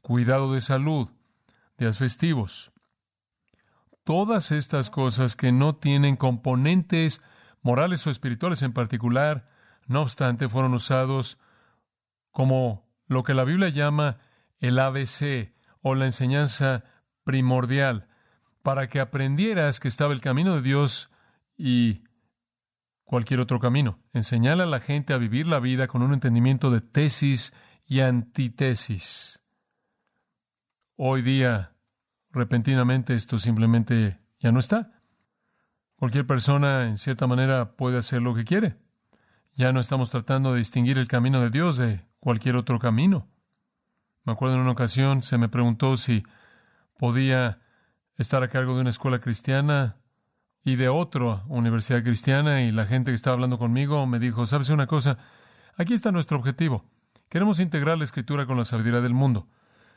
cuidado 0.00 0.52
de 0.54 0.60
salud, 0.60 1.10
días 1.78 1.98
festivos. 1.98 2.72
Todas 4.04 4.52
estas 4.52 4.90
cosas 4.90 5.36
que 5.36 5.52
no 5.52 5.76
tienen 5.76 6.16
componentes 6.16 7.20
morales 7.64 8.06
o 8.06 8.10
espirituales 8.10 8.62
en 8.62 8.72
particular, 8.72 9.48
no 9.88 10.02
obstante, 10.02 10.48
fueron 10.48 10.74
usados 10.74 11.38
como 12.30 12.86
lo 13.06 13.24
que 13.24 13.34
la 13.34 13.44
Biblia 13.44 13.70
llama 13.70 14.18
el 14.58 14.78
ABC 14.78 15.52
o 15.80 15.94
la 15.94 16.04
enseñanza 16.04 16.84
primordial, 17.24 18.06
para 18.62 18.88
que 18.88 19.00
aprendieras 19.00 19.80
que 19.80 19.88
estaba 19.88 20.12
el 20.12 20.20
camino 20.20 20.54
de 20.54 20.62
Dios 20.62 21.10
y 21.56 22.04
cualquier 23.04 23.40
otro 23.40 23.60
camino. 23.60 23.98
Enseñar 24.12 24.60
a 24.60 24.66
la 24.66 24.80
gente 24.80 25.12
a 25.12 25.18
vivir 25.18 25.46
la 25.46 25.58
vida 25.58 25.88
con 25.88 26.02
un 26.02 26.12
entendimiento 26.12 26.70
de 26.70 26.80
tesis 26.80 27.54
y 27.86 28.00
antítesis. 28.00 29.40
Hoy 30.96 31.22
día, 31.22 31.72
repentinamente, 32.30 33.14
esto 33.14 33.38
simplemente 33.38 34.20
ya 34.38 34.52
no 34.52 34.60
está. 34.60 34.93
Cualquier 35.96 36.26
persona, 36.26 36.86
en 36.88 36.98
cierta 36.98 37.26
manera, 37.26 37.76
puede 37.76 37.98
hacer 37.98 38.20
lo 38.22 38.34
que 38.34 38.44
quiere. 38.44 38.76
Ya 39.54 39.72
no 39.72 39.80
estamos 39.80 40.10
tratando 40.10 40.52
de 40.52 40.58
distinguir 40.58 40.98
el 40.98 41.06
camino 41.06 41.40
de 41.40 41.50
Dios 41.50 41.76
de 41.76 42.04
cualquier 42.18 42.56
otro 42.56 42.78
camino. 42.78 43.28
Me 44.24 44.32
acuerdo 44.32 44.56
en 44.56 44.62
una 44.62 44.72
ocasión 44.72 45.22
se 45.22 45.38
me 45.38 45.48
preguntó 45.48 45.96
si 45.96 46.24
podía 46.98 47.60
estar 48.16 48.42
a 48.42 48.48
cargo 48.48 48.74
de 48.74 48.80
una 48.80 48.90
escuela 48.90 49.20
cristiana 49.20 49.96
y 50.64 50.76
de 50.76 50.88
otra 50.88 51.44
universidad 51.48 52.02
cristiana 52.02 52.62
y 52.62 52.72
la 52.72 52.86
gente 52.86 53.10
que 53.10 53.16
estaba 53.16 53.34
hablando 53.34 53.58
conmigo 53.58 54.06
me 54.06 54.18
dijo, 54.18 54.46
¿sabes 54.46 54.70
una 54.70 54.86
cosa? 54.86 55.18
Aquí 55.76 55.92
está 55.92 56.10
nuestro 56.10 56.38
objetivo. 56.38 56.84
Queremos 57.28 57.60
integrar 57.60 57.98
la 57.98 58.04
escritura 58.04 58.46
con 58.46 58.56
la 58.56 58.64
sabiduría 58.64 59.00
del 59.00 59.12
mundo. 59.12 59.48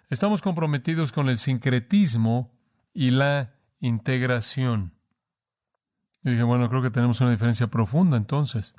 Estamos 0.09 0.41
comprometidos 0.41 1.11
con 1.11 1.29
el 1.29 1.37
sincretismo 1.37 2.51
y 2.93 3.11
la 3.11 3.53
integración. 3.79 4.96
Y 6.23 6.31
dije, 6.31 6.43
bueno, 6.43 6.69
creo 6.69 6.81
que 6.81 6.89
tenemos 6.89 7.21
una 7.21 7.31
diferencia 7.31 7.67
profunda 7.67 8.17
entonces. 8.17 8.73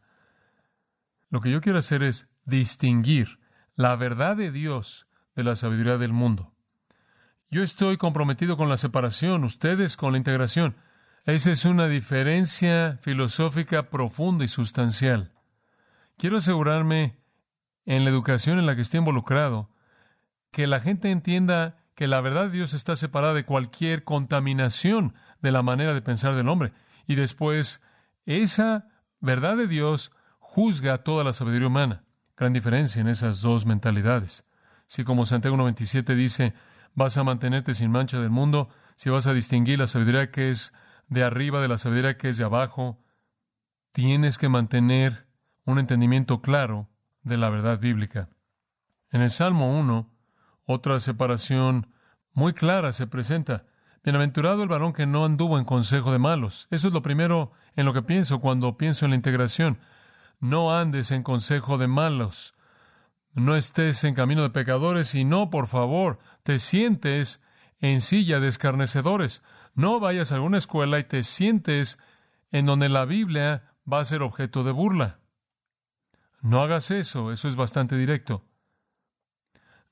Lo 1.30 1.40
que 1.40 1.50
yo 1.50 1.60
quiero 1.60 1.78
hacer 1.78 2.02
es 2.02 2.28
distinguir 2.44 3.38
la 3.76 3.96
verdad 3.96 4.36
de 4.36 4.50
Dios 4.50 5.06
de 5.36 5.44
la 5.44 5.54
sabiduría 5.54 5.98
del 5.98 6.12
mundo. 6.12 6.52
Yo 7.50 7.62
estoy 7.62 7.96
comprometido 7.96 8.56
con 8.56 8.68
la 8.68 8.76
separación, 8.76 9.44
ustedes 9.44 9.96
con 9.96 10.12
la 10.12 10.18
integración. 10.18 10.76
Esa 11.24 11.50
es 11.50 11.64
una 11.64 11.86
diferencia 11.86 12.98
filosófica 13.00 13.90
profunda 13.90 14.44
y 14.44 14.48
sustancial. 14.48 15.32
Quiero 16.16 16.38
asegurarme, 16.38 17.18
en 17.86 18.04
la 18.04 18.10
educación 18.10 18.58
en 18.58 18.66
la 18.66 18.74
que 18.76 18.82
esté 18.82 18.98
involucrado, 18.98 19.70
que 20.50 20.66
la 20.66 20.80
gente 20.80 21.10
entienda 21.10 21.78
que 21.94 22.06
la 22.06 22.20
verdad 22.20 22.44
de 22.44 22.50
Dios 22.50 22.74
está 22.74 22.96
separada 22.96 23.32
de 23.32 23.44
cualquier 23.44 24.04
contaminación 24.04 25.14
de 25.40 25.52
la 25.52 25.62
manera 25.62 25.94
de 25.94 26.02
pensar 26.02 26.34
del 26.34 26.48
hombre. 26.48 26.72
Y 27.08 27.16
después, 27.16 27.82
esa 28.26 28.86
verdad 29.18 29.56
de 29.56 29.66
Dios 29.66 30.12
juzga 30.38 30.98
toda 30.98 31.24
la 31.24 31.32
sabiduría 31.32 31.66
humana. 31.66 32.04
Gran 32.36 32.52
diferencia 32.52 33.00
en 33.00 33.08
esas 33.08 33.40
dos 33.40 33.66
mentalidades. 33.66 34.44
Si 34.86 35.02
como 35.02 35.26
Santiago 35.26 35.56
97 35.56 36.14
dice, 36.14 36.54
vas 36.94 37.16
a 37.16 37.24
mantenerte 37.24 37.74
sin 37.74 37.90
mancha 37.90 38.20
del 38.20 38.30
mundo, 38.30 38.68
si 38.94 39.08
vas 39.08 39.26
a 39.26 39.32
distinguir 39.32 39.78
la 39.78 39.86
sabiduría 39.86 40.30
que 40.30 40.50
es 40.50 40.72
de 41.08 41.24
arriba 41.24 41.62
de 41.62 41.68
la 41.68 41.78
sabiduría 41.78 42.18
que 42.18 42.28
es 42.28 42.36
de 42.36 42.44
abajo. 42.44 43.02
Tienes 43.92 44.36
que 44.36 44.50
mantener 44.50 45.26
un 45.64 45.78
entendimiento 45.78 46.42
claro 46.42 46.90
de 47.22 47.38
la 47.38 47.48
verdad 47.48 47.80
bíblica. 47.80 48.28
En 49.10 49.22
el 49.22 49.30
Salmo 49.30 49.78
1, 49.78 50.14
otra 50.66 51.00
separación 51.00 51.90
muy 52.34 52.52
clara 52.52 52.92
se 52.92 53.06
presenta. 53.06 53.64
Bienaventurado 54.08 54.62
el 54.62 54.70
varón 54.70 54.94
que 54.94 55.04
no 55.04 55.26
anduvo 55.26 55.58
en 55.58 55.66
consejo 55.66 56.12
de 56.12 56.18
malos. 56.18 56.66
Eso 56.70 56.88
es 56.88 56.94
lo 56.94 57.02
primero 57.02 57.52
en 57.76 57.84
lo 57.84 57.92
que 57.92 58.00
pienso 58.00 58.40
cuando 58.40 58.78
pienso 58.78 59.04
en 59.04 59.10
la 59.10 59.16
integración. 59.16 59.80
No 60.40 60.74
andes 60.74 61.10
en 61.10 61.22
consejo 61.22 61.76
de 61.76 61.88
malos. 61.88 62.54
No 63.34 63.54
estés 63.54 64.04
en 64.04 64.14
camino 64.14 64.40
de 64.40 64.48
pecadores 64.48 65.14
y 65.14 65.26
no, 65.26 65.50
por 65.50 65.66
favor, 65.66 66.20
te 66.42 66.58
sientes 66.58 67.42
en 67.80 68.00
silla 68.00 68.40
de 68.40 68.48
escarnecedores. 68.48 69.42
No 69.74 70.00
vayas 70.00 70.32
a 70.32 70.36
alguna 70.36 70.56
escuela 70.56 70.98
y 70.98 71.04
te 71.04 71.22
sientes 71.22 71.98
en 72.50 72.64
donde 72.64 72.88
la 72.88 73.04
Biblia 73.04 73.74
va 73.86 74.00
a 74.00 74.06
ser 74.06 74.22
objeto 74.22 74.64
de 74.64 74.72
burla. 74.72 75.18
No 76.40 76.62
hagas 76.62 76.90
eso, 76.90 77.30
eso 77.30 77.46
es 77.46 77.56
bastante 77.56 77.94
directo. 77.98 78.42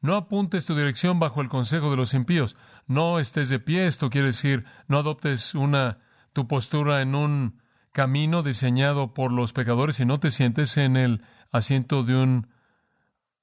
No 0.00 0.14
apuntes 0.14 0.64
tu 0.64 0.74
dirección 0.74 1.18
bajo 1.18 1.40
el 1.40 1.48
consejo 1.48 1.90
de 1.90 1.96
los 1.96 2.14
impíos. 2.14 2.56
No 2.86 3.18
estés 3.18 3.48
de 3.48 3.58
pie, 3.58 3.86
esto 3.86 4.10
quiere 4.10 4.28
decir, 4.28 4.64
no 4.86 4.98
adoptes 4.98 5.54
una 5.54 5.98
tu 6.32 6.46
postura 6.46 7.02
en 7.02 7.14
un 7.14 7.60
camino 7.92 8.42
diseñado 8.42 9.14
por 9.14 9.32
los 9.32 9.52
pecadores 9.52 9.98
y 10.00 10.04
no 10.04 10.20
te 10.20 10.30
sientes 10.30 10.76
en 10.76 10.96
el 10.96 11.22
asiento 11.50 12.04
de 12.04 12.14
un 12.14 12.48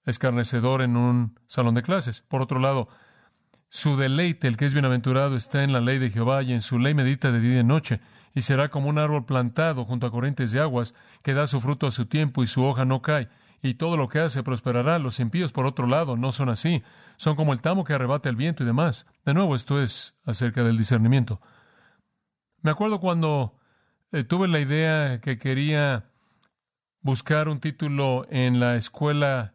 escarnecedor 0.06 0.82
en 0.82 0.96
un 0.96 1.40
salón 1.48 1.76
de 1.76 1.82
clases. 1.82 2.22
Por 2.22 2.42
otro 2.42 2.60
lado, 2.60 2.88
su 3.70 3.98
deleite, 3.98 4.48
el 4.48 4.58
que 4.58 4.66
es 4.66 4.74
bienaventurado, 4.74 5.36
está 5.36 5.64
en 5.64 5.74
la 5.74 5.82
ley 5.82 5.98
de 5.98 6.12
Jehová 6.12 6.44
y 6.44 6.54
en 6.54 6.62
su 6.62 6.78
ley 6.78 6.94
medita 6.94 7.32
de 7.32 7.40
día 7.40 7.60
y 7.60 7.64
noche, 7.64 8.00
y 8.36 8.42
será 8.42 8.70
como 8.70 8.90
un 8.90 9.00
árbol 9.00 9.26
plantado 9.26 9.86
junto 9.86 10.06
a 10.06 10.12
corrientes 10.12 10.52
de 10.52 10.60
aguas, 10.60 10.94
que 11.24 11.34
da 11.34 11.48
su 11.48 11.60
fruto 11.60 11.88
a 11.88 11.92
su 11.92 12.06
tiempo 12.06 12.44
y 12.44 12.48
su 12.48 12.64
hoja 12.64 12.86
no 12.86 13.02
cae, 13.02 13.30
y 13.62 13.74
todo 13.74 13.98
lo 13.98 14.08
que 14.10 14.20
hace 14.20 14.44
prosperará. 14.44 15.00
Los 15.00 15.20
impíos, 15.20 15.52
por 15.52 15.66
otro 15.66 15.88
lado, 15.88 16.16
no 16.18 16.32
son 16.32 16.50
así, 16.50 16.84
son 17.18 17.36
como 17.36 17.54
el 17.54 17.62
tamo 17.62 17.84
que 17.84 17.94
arrebata 17.94 18.30
el 18.30 18.36
viento 18.36 18.64
y 18.64 18.66
demás. 18.66 19.06
De 19.26 19.34
nuevo, 19.34 19.56
esto 19.56 19.82
es 19.82 20.16
acerca 20.26 20.64
del 20.64 20.78
discernimiento. 20.78 21.40
Me 22.62 22.72
acuerdo 22.72 23.00
cuando 23.00 23.60
eh, 24.12 24.24
tuve 24.24 24.48
la 24.48 24.60
idea 24.60 25.20
que 25.20 25.38
quería 25.38 26.06
buscar 27.02 27.50
un 27.50 27.60
título 27.60 28.26
en 28.30 28.60
la 28.60 28.76
escuela 28.76 29.54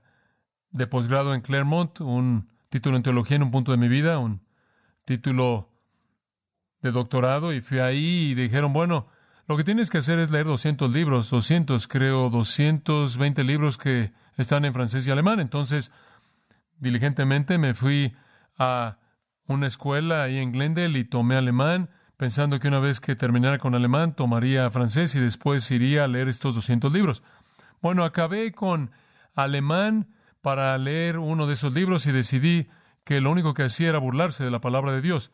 de 0.70 0.86
posgrado 0.86 1.34
en 1.34 1.40
Claremont, 1.40 2.00
un 2.00 2.50
título 2.68 2.96
en 2.96 3.02
teología 3.02 3.36
en 3.36 3.44
un 3.44 3.50
punto 3.50 3.72
de 3.72 3.78
mi 3.78 3.88
vida, 3.88 4.18
un 4.18 4.42
título 5.04 5.70
de 6.82 6.92
doctorado, 6.92 7.52
y 7.52 7.60
fui 7.60 7.78
ahí 7.78 8.30
y 8.30 8.34
dijeron, 8.34 8.72
bueno, 8.72 9.08
Lo 9.48 9.56
que 9.56 9.64
tienes 9.64 9.88
que 9.88 9.96
hacer 9.96 10.18
es 10.18 10.30
leer 10.30 10.44
200 10.44 10.92
libros, 10.92 11.30
200, 11.30 11.88
creo, 11.88 12.28
220 12.28 13.44
libros 13.44 13.78
que 13.78 14.12
están 14.36 14.66
en 14.66 14.74
francés 14.74 15.06
y 15.06 15.10
alemán. 15.10 15.40
Entonces, 15.40 15.90
diligentemente 16.78 17.58
me 17.58 17.74
fui 17.74 18.16
a 18.58 18.98
una 19.46 19.66
escuela 19.66 20.22
ahí 20.22 20.38
en 20.38 20.52
Glendale 20.52 20.98
y 20.98 21.04
tomé 21.04 21.36
alemán, 21.36 21.90
pensando 22.16 22.58
que 22.60 22.68
una 22.68 22.80
vez 22.80 23.00
que 23.00 23.16
terminara 23.16 23.58
con 23.58 23.74
alemán 23.74 24.14
tomaría 24.14 24.70
francés 24.70 25.14
y 25.14 25.20
después 25.20 25.70
iría 25.70 26.04
a 26.04 26.08
leer 26.08 26.28
estos 26.28 26.54
200 26.54 26.92
libros. 26.92 27.22
Bueno, 27.80 28.04
acabé 28.04 28.52
con 28.52 28.90
alemán 29.34 30.08
para 30.40 30.76
leer 30.78 31.18
uno 31.18 31.46
de 31.46 31.54
esos 31.54 31.72
libros 31.72 32.06
y 32.06 32.12
decidí 32.12 32.68
que 33.04 33.20
lo 33.20 33.30
único 33.30 33.54
que 33.54 33.64
hacía 33.64 33.88
era 33.88 33.98
burlarse 33.98 34.44
de 34.44 34.50
la 34.50 34.60
palabra 34.60 34.92
de 34.92 35.00
Dios. 35.00 35.32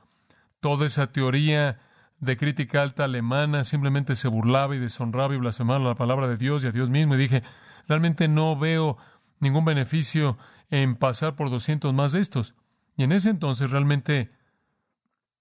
Toda 0.60 0.86
esa 0.86 1.10
teoría 1.10 1.80
de 2.20 2.36
crítica 2.36 2.82
alta 2.82 3.04
alemana 3.04 3.64
simplemente 3.64 4.14
se 4.14 4.28
burlaba 4.28 4.76
y 4.76 4.78
deshonraba 4.78 5.34
y 5.34 5.38
blasfemaba 5.38 5.80
la 5.80 5.94
palabra 5.94 6.28
de 6.28 6.36
Dios 6.36 6.64
y 6.64 6.68
a 6.68 6.72
Dios 6.72 6.88
mismo. 6.88 7.14
Y 7.14 7.18
dije, 7.18 7.42
realmente 7.88 8.28
no 8.28 8.56
veo 8.56 8.96
ningún 9.40 9.64
beneficio 9.64 10.38
en 10.70 10.96
pasar 10.96 11.36
por 11.36 11.50
200 11.50 11.92
más 11.94 12.12
de 12.12 12.20
estos. 12.20 12.54
Y 12.96 13.04
en 13.04 13.12
ese 13.12 13.30
entonces 13.30 13.70
realmente 13.70 14.32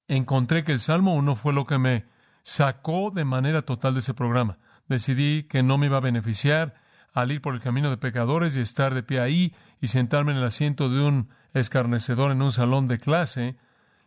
encontré 0.08 0.64
que 0.64 0.72
el 0.72 0.80
Salmo 0.80 1.16
1 1.16 1.36
fue 1.36 1.54
lo 1.54 1.66
que 1.66 1.78
me 1.78 2.06
sacó 2.42 3.12
de 3.12 3.26
manera 3.26 3.62
total 3.62 3.94
de 3.94 4.02
ese 4.02 4.14
programa. 4.14 4.58
Decidí 4.88 5.44
que 5.44 5.64
no 5.64 5.78
me 5.78 5.88
iba 5.88 5.98
a 5.98 6.02
beneficiar 6.02 6.76
al 7.14 7.32
ir 7.32 7.42
por 7.42 7.54
el 7.54 7.62
camino 7.62 7.90
de 7.90 7.98
pecadores 7.98 8.56
y 8.56 8.60
estar 8.60 8.94
de 8.94 9.04
pie 9.04 9.20
ahí 9.20 9.56
y 9.80 9.88
sentarme 9.88 10.32
en 10.32 10.40
el 10.40 10.44
asiento 10.44 10.90
de 10.90 11.02
un 11.02 11.30
escarnecedor 11.54 12.32
en 12.32 12.42
un 12.42 12.52
salón 12.52 12.88
de 12.88 13.00
clase 13.00 13.56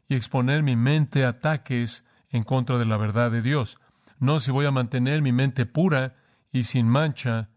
y 0.09 0.16
exponer 0.16 0.62
mi 0.62 0.76
mente 0.76 1.24
a 1.24 1.31
ataques 1.31 2.05
en 2.31 2.42
contra 2.42 2.79
de 2.79 2.85
la 2.85 2.96
verdad 2.96 3.31
de 3.31 3.42
Dios. 3.42 3.79
No 4.18 4.40
si 4.40 4.50
voy 4.50 4.66
a 4.66 4.70
mantener 4.70 5.22
mi 5.22 5.33
mente 5.33 5.66
pura 5.66 6.16
y 6.52 6.64
sin 6.64 6.88
mancha 6.88 7.50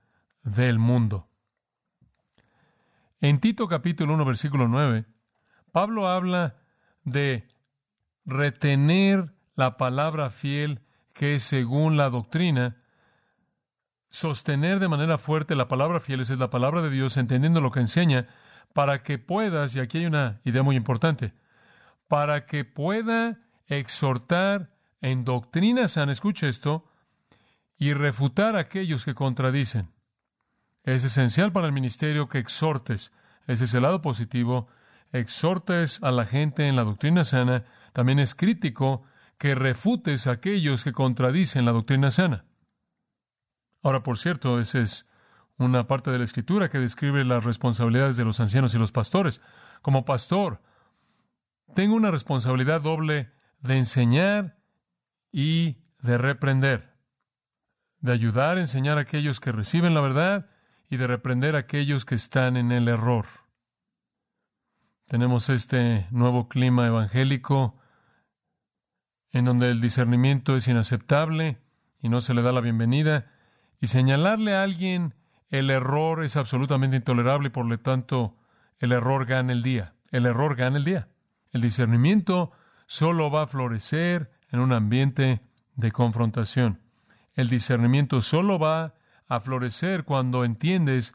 del 0.43 0.78
mundo. 0.78 1.29
En 3.22 3.40
Tito 3.40 3.68
capítulo 3.68 4.14
1 4.14 4.24
versículo 4.24 4.68
9, 4.68 5.06
Pablo 5.72 6.08
habla 6.08 6.56
de 7.04 7.48
retener 8.26 9.34
la 9.56 9.76
palabra 9.76 10.30
fiel 10.30 10.82
que 11.14 11.36
es 11.36 11.44
según 11.44 11.98
la 11.98 12.10
doctrina, 12.10 12.78
sostener 14.10 14.80
de 14.80 14.88
manera 14.88 15.18
fuerte 15.18 15.54
la 15.56 15.68
palabra 15.68 16.00
fiel, 16.00 16.22
es 16.22 16.30
la 16.30 16.50
palabra 16.50 16.82
de 16.82 16.90
Dios, 16.90 17.18
entendiendo 17.18 17.60
lo 17.60 17.72
que 17.72 17.82
enseña, 17.82 18.28
para 18.74 19.04
que 19.04 19.18
puedas, 19.18 19.76
y 19.76 19.82
aquí 19.82 19.98
hay 19.98 20.06
una 20.06 20.40
idea 20.46 20.64
muy 20.64 20.78
importante, 20.78 21.34
para 22.08 22.46
que 22.46 22.64
pueda 22.64 23.42
exhortar 23.68 24.72
en 25.02 25.26
doctrina 25.26 25.90
sana, 25.90 26.14
escuche 26.14 26.48
esto, 26.48 26.86
y 27.78 27.92
refutar 27.92 28.56
a 28.56 28.60
aquellos 28.60 29.04
que 29.04 29.14
contradicen. 29.14 29.90
Es 30.89 31.04
esencial 31.04 31.52
para 31.52 31.67
el 31.67 31.71
ministerio 31.71 32.30
que 32.30 32.39
exhortes. 32.39 33.12
Ese 33.45 33.65
es 33.65 33.73
el 33.75 33.84
lado 33.84 34.02
positivo. 34.02 34.69
Exhortes 35.12 36.02
a 36.02 36.10
la 36.10 36.25
gente 36.25 36.67
en 36.67 36.75
la 36.75 36.84
doctrina 36.84 37.23
sana. 37.25 37.63
También 37.93 38.17
es 38.17 38.34
crítico 38.34 39.04
que 39.38 39.54
refutes 39.54 40.25
a 40.25 40.32
aquellos 40.32 40.84
que 40.84 40.91
contradicen 40.91 41.63
la 41.63 41.73
doctrina 41.73 42.10
sana. 42.10 42.45
Ahora, 43.84 44.02
por 44.02 44.17
cierto, 44.17 44.60
esa 44.60 44.80
es 44.80 45.06
una 45.60 45.86
parte 45.86 46.10
de 46.10 46.17
la 46.17 46.23
escritura 46.23 46.69
que 46.69 46.80
describe 46.80 47.23
las 47.23 47.43
responsabilidades 47.43 48.17
de 48.17 48.25
los 48.25 48.39
ancianos 48.39 48.73
y 48.73 48.80
los 48.80 48.91
pastores. 48.91 49.41
Como 49.84 50.06
pastor, 50.06 50.60
tengo 51.75 51.93
una 51.93 52.10
responsabilidad 52.10 52.82
doble 52.82 53.32
de 53.60 53.78
enseñar 53.78 54.58
y 55.32 55.84
de 56.02 56.17
reprender, 56.17 56.95
de 57.99 58.12
ayudar 58.12 58.58
a 58.58 58.62
enseñar 58.62 58.97
a 58.97 59.02
aquellos 59.02 59.39
que 59.39 59.52
reciben 59.52 59.93
la 59.93 60.02
verdad 60.02 60.49
y 60.89 60.97
de 60.97 61.08
reprender 61.08 61.56
a 61.56 61.60
aquellos 61.60 62.06
que 62.06 62.15
están 62.15 62.58
en 62.58 62.71
el 62.71 62.88
error. 62.88 63.25
Tenemos 65.06 65.49
este 65.49 66.08
nuevo 66.12 66.49
clima 66.49 66.88
evangélico 66.88 67.78
en 69.32 69.45
donde 69.45 69.69
el 69.69 69.82
discernimiento 69.82 70.56
es 70.56 70.67
inaceptable 70.67 71.60
y 72.02 72.10
no 72.10 72.21
se 72.21 72.34
le 72.34 72.41
da 72.41 72.52
la 72.52 72.62
bienvenida, 72.62 73.32
y 73.82 73.88
señalarle 73.88 74.56
a 74.56 74.63
alguien 74.63 75.15
el 75.49 75.69
error 75.69 76.23
es 76.23 76.38
absolutamente 76.38 76.97
intolerable 76.97 77.47
y 77.47 77.52
por 77.52 77.65
lo 77.65 77.80
tanto 77.80 78.38
el 78.80 78.91
error 78.91 79.25
gana 79.25 79.52
el 79.52 79.63
día. 79.63 79.95
El 80.12 80.25
error 80.25 80.56
gana 80.56 80.78
el 80.78 80.84
día. 80.84 81.10
El 81.52 81.62
discernimiento 81.62 82.52
solo 82.88 83.30
va 83.32 83.43
a 83.43 83.47
florecer 83.47 84.32
en 84.52 84.60
un 84.60 84.73
ambiente 84.73 85.41
de 85.75 85.91
confrontación. 85.91 86.82
El 87.34 87.49
discernimiento 87.49 88.21
solo 88.21 88.60
va 88.60 88.95
a 89.30 89.39
florecer 89.39 90.04
cuando 90.04 90.44
entiendes 90.44 91.13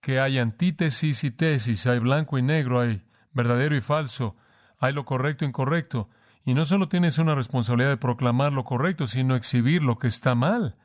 que 0.00 0.18
hay 0.18 0.38
antítesis 0.38 1.22
y 1.24 1.30
tesis, 1.30 1.86
hay 1.86 2.00
blanco 2.00 2.36
y 2.36 2.42
negro, 2.42 2.80
hay 2.80 3.04
verdadero 3.32 3.76
y 3.76 3.80
falso, 3.80 4.36
hay 4.78 4.92
lo 4.92 5.04
correcto 5.04 5.44
e 5.44 5.48
incorrecto. 5.48 6.10
Y 6.44 6.54
no 6.54 6.64
solo 6.64 6.88
tienes 6.88 7.18
una 7.18 7.36
responsabilidad 7.36 7.90
de 7.90 7.96
proclamar 7.96 8.52
lo 8.52 8.64
correcto, 8.64 9.06
sino 9.06 9.36
exhibir 9.36 9.84
lo 9.84 9.98
que 10.00 10.08
está 10.08 10.34
mal. 10.34 10.76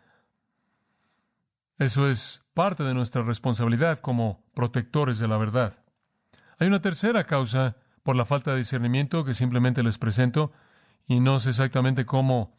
Eso 1.80 2.08
es 2.08 2.44
parte 2.54 2.84
de 2.84 2.94
nuestra 2.94 3.24
responsabilidad 3.24 3.98
como 3.98 4.44
protectores 4.54 5.18
de 5.18 5.28
la 5.28 5.38
verdad. 5.38 5.84
Hay 6.60 6.68
una 6.68 6.82
tercera 6.82 7.26
causa 7.26 7.76
por 8.04 8.16
la 8.16 8.26
falta 8.26 8.52
de 8.52 8.58
discernimiento 8.58 9.26
que 9.26 9.34
simplemente 9.34 9.82
les 9.82 9.98
presento 9.98 10.52
y 11.08 11.20
no 11.20 11.40
sé 11.40 11.50
exactamente 11.50 12.06
cómo 12.06 12.56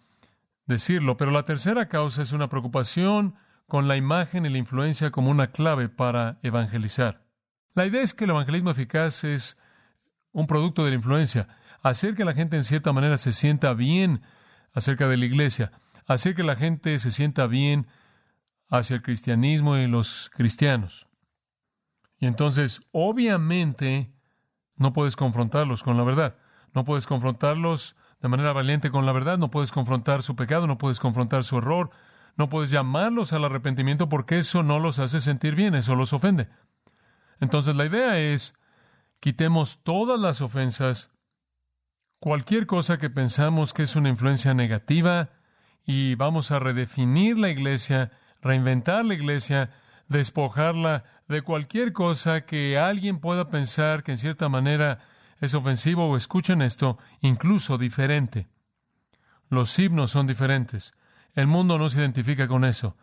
decirlo, 0.66 1.16
pero 1.16 1.31
la 1.31 1.44
tercera 1.44 1.88
causa 1.88 2.22
es 2.22 2.33
una 2.33 2.48
preocupación 2.48 3.37
con 3.68 3.87
la 3.87 3.96
imagen 3.96 4.46
y 4.46 4.48
la 4.48 4.59
influencia 4.59 5.11
como 5.11 5.31
una 5.31 5.48
clave 5.52 5.88
para 5.88 6.38
evangelizar. 6.42 7.22
La 7.74 7.87
idea 7.87 8.02
es 8.02 8.14
que 8.14 8.24
el 8.24 8.31
evangelismo 8.31 8.70
eficaz 8.70 9.22
es 9.24 9.59
un 10.33 10.46
producto 10.46 10.85
de 10.85 10.90
la 10.90 10.96
influencia, 10.96 11.48
hacer 11.83 12.14
que 12.14 12.24
la 12.24 12.33
gente 12.33 12.57
en 12.57 12.64
cierta 12.64 12.92
manera 12.92 13.18
se 13.18 13.31
sienta 13.31 13.74
bien 13.74 14.22
acerca 14.72 15.07
de 15.07 15.18
la 15.18 15.26
iglesia, 15.26 15.70
hacer 16.07 16.35
que 16.35 16.42
la 16.42 16.57
gente 16.57 16.98
se 16.98 17.11
sienta 17.11 17.46
bien 17.46 17.87
hacia 18.70 18.96
el 18.96 19.02
cristianismo 19.02 19.76
y 19.76 19.87
los 19.87 20.31
cristianos. 20.31 21.07
Y 22.18 22.26
entonces, 22.26 22.81
obviamente, 22.90 24.11
no 24.76 24.94
puedes 24.94 25.14
confrontarlos 25.14 25.83
con 25.83 25.98
la 25.98 26.04
verdad, 26.04 26.37
no 26.72 26.85
puedes 26.85 27.07
confrontarlos 27.07 27.96
de 28.20 28.28
manera 28.28 28.52
valiente 28.54 28.90
con 28.90 29.04
la 29.04 29.12
verdad, 29.12 29.37
no 29.38 29.50
puedes 29.50 29.72
confrontar 29.72 30.22
su 30.22 30.37
pecado, 30.37 30.66
no 30.66 30.78
puedes 30.78 31.00
confrontar 31.00 31.44
su 31.44 31.59
error, 31.59 31.90
no 32.38 32.48
puedes 32.48 32.70
llamarlos 32.70 33.33
al 33.33 33.44
arrepentimiento 33.44 34.09
porque 34.09 34.38
eso 34.38 34.62
no 34.62 34.79
los 34.79 35.01
hace 35.01 35.20
sentir 35.20 35.57
bien, 35.57 35.74
eso 35.74 35.96
los 35.96 36.12
ofende. 36.12 36.48
Entonces 37.40 37.74
la 37.74 37.85
idea 37.85 38.18
es, 38.18 38.55
quitemos 39.20 39.83
todas 39.83 40.18
las 40.18 40.40
ofensas, 40.40 41.11
cualquier 42.20 42.66
cosa 42.66 42.98
que 42.98 43.11
pensamos 43.11 43.74
que 43.74 43.83
es 43.83 43.96
una 43.96 44.09
influencia 44.09 44.55
negativa, 44.55 45.31
y 45.85 46.14
vamos 46.14 46.53
a 46.53 46.59
redefinir 46.59 47.38
la 47.38 47.48
iglesia, 47.48 48.12
reinventar 48.40 49.05
la 49.05 49.14
iglesia, 49.14 49.70
despojarla 50.07 51.05
de 51.27 51.42
cualquier 51.42 51.92
cosa 51.92 52.42
que 52.42 52.79
alguien 52.79 53.18
pueda 53.18 53.48
pensar 53.48 54.03
que 54.05 54.12
en 54.12 54.18
cierta 54.18 54.48
manera 54.48 55.01
es 55.40 55.55
ofensivo 55.55 56.07
o 56.09 56.16
escuchen 56.16 56.62
esto, 56.62 56.98
incluso 57.20 57.79
diferente. 57.79 58.46
Los 59.48 59.77
himnos 59.79 60.11
son 60.11 60.27
diferentes. 60.27 60.94
El 61.38 61.46
mundo 61.46 61.79
no 61.79 61.88
se 61.88 62.01
identifica 62.01 62.48
con 62.48 62.64
eso. 62.64 62.96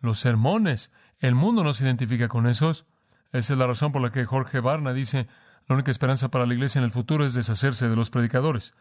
Los 0.00 0.20
sermones, 0.20 0.92
el 1.18 1.34
mundo 1.34 1.64
no 1.64 1.74
se 1.74 1.82
identifica 1.82 2.28
con 2.28 2.46
esos. 2.46 2.86
Esa 3.32 3.54
es 3.54 3.58
la 3.58 3.66
razón 3.66 3.90
por 3.90 4.00
la 4.00 4.12
que 4.12 4.24
Jorge 4.24 4.60
Barna 4.60 4.92
dice, 4.92 5.26
la 5.66 5.74
única 5.74 5.90
esperanza 5.90 6.30
para 6.30 6.46
la 6.46 6.54
iglesia 6.54 6.78
en 6.78 6.84
el 6.84 6.92
futuro 6.92 7.26
es 7.26 7.34
deshacerse 7.34 7.88
de 7.88 7.96
los 7.96 8.10
predicadores. 8.10 8.74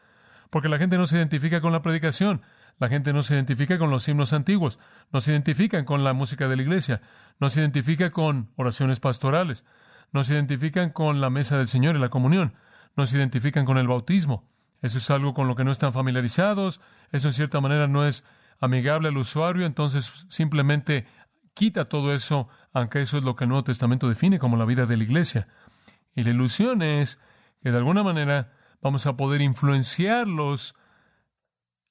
Porque 0.51 0.69
la 0.69 0.77
gente 0.77 0.99
no 0.99 1.07
se 1.07 1.17
identifica 1.17 1.59
con 1.59 1.71
la 1.71 1.81
predicación, 1.81 2.43
la 2.77 2.87
gente 2.87 3.11
no 3.11 3.23
se 3.23 3.33
identifica 3.33 3.79
con 3.79 3.89
los 3.89 4.07
himnos 4.07 4.31
antiguos, 4.31 4.77
no 5.11 5.21
se 5.21 5.31
identifican 5.31 5.85
con 5.85 6.03
la 6.03 6.13
música 6.13 6.47
de 6.47 6.57
la 6.57 6.61
iglesia, 6.61 7.01
no 7.39 7.49
se 7.49 7.61
identifica 7.61 8.11
con 8.11 8.51
oraciones 8.57 8.99
pastorales, 8.99 9.65
no 10.11 10.23
se 10.23 10.35
identifican 10.35 10.91
con 10.91 11.19
la 11.19 11.31
mesa 11.31 11.57
del 11.57 11.67
Señor 11.67 11.95
y 11.95 11.99
la 11.99 12.09
comunión, 12.09 12.53
no 12.95 13.07
se 13.07 13.17
identifican 13.17 13.65
con 13.65 13.79
el 13.79 13.87
bautismo. 13.87 14.47
Eso 14.83 14.99
es 14.99 15.09
algo 15.09 15.33
con 15.33 15.47
lo 15.47 15.55
que 15.55 15.63
no 15.63 15.71
están 15.71 15.93
familiarizados, 15.93 16.79
eso 17.11 17.27
en 17.27 17.33
cierta 17.33 17.59
manera 17.59 17.87
no 17.87 18.05
es 18.05 18.23
amigable 18.59 19.09
al 19.09 19.17
usuario, 19.17 19.65
entonces 19.65 20.25
simplemente 20.29 21.05
quita 21.53 21.85
todo 21.85 22.13
eso, 22.13 22.47
aunque 22.73 23.01
eso 23.01 23.17
es 23.17 23.23
lo 23.23 23.35
que 23.35 23.45
el 23.45 23.49
Nuevo 23.49 23.63
Testamento 23.63 24.07
define 24.07 24.39
como 24.39 24.57
la 24.57 24.65
vida 24.65 24.85
de 24.85 24.97
la 24.97 25.03
iglesia. 25.03 25.47
Y 26.15 26.23
la 26.23 26.31
ilusión 26.31 26.81
es 26.81 27.19
que 27.61 27.71
de 27.71 27.77
alguna 27.77 28.03
manera 28.03 28.53
vamos 28.81 29.05
a 29.05 29.17
poder 29.17 29.41
influenciarlos 29.41 30.75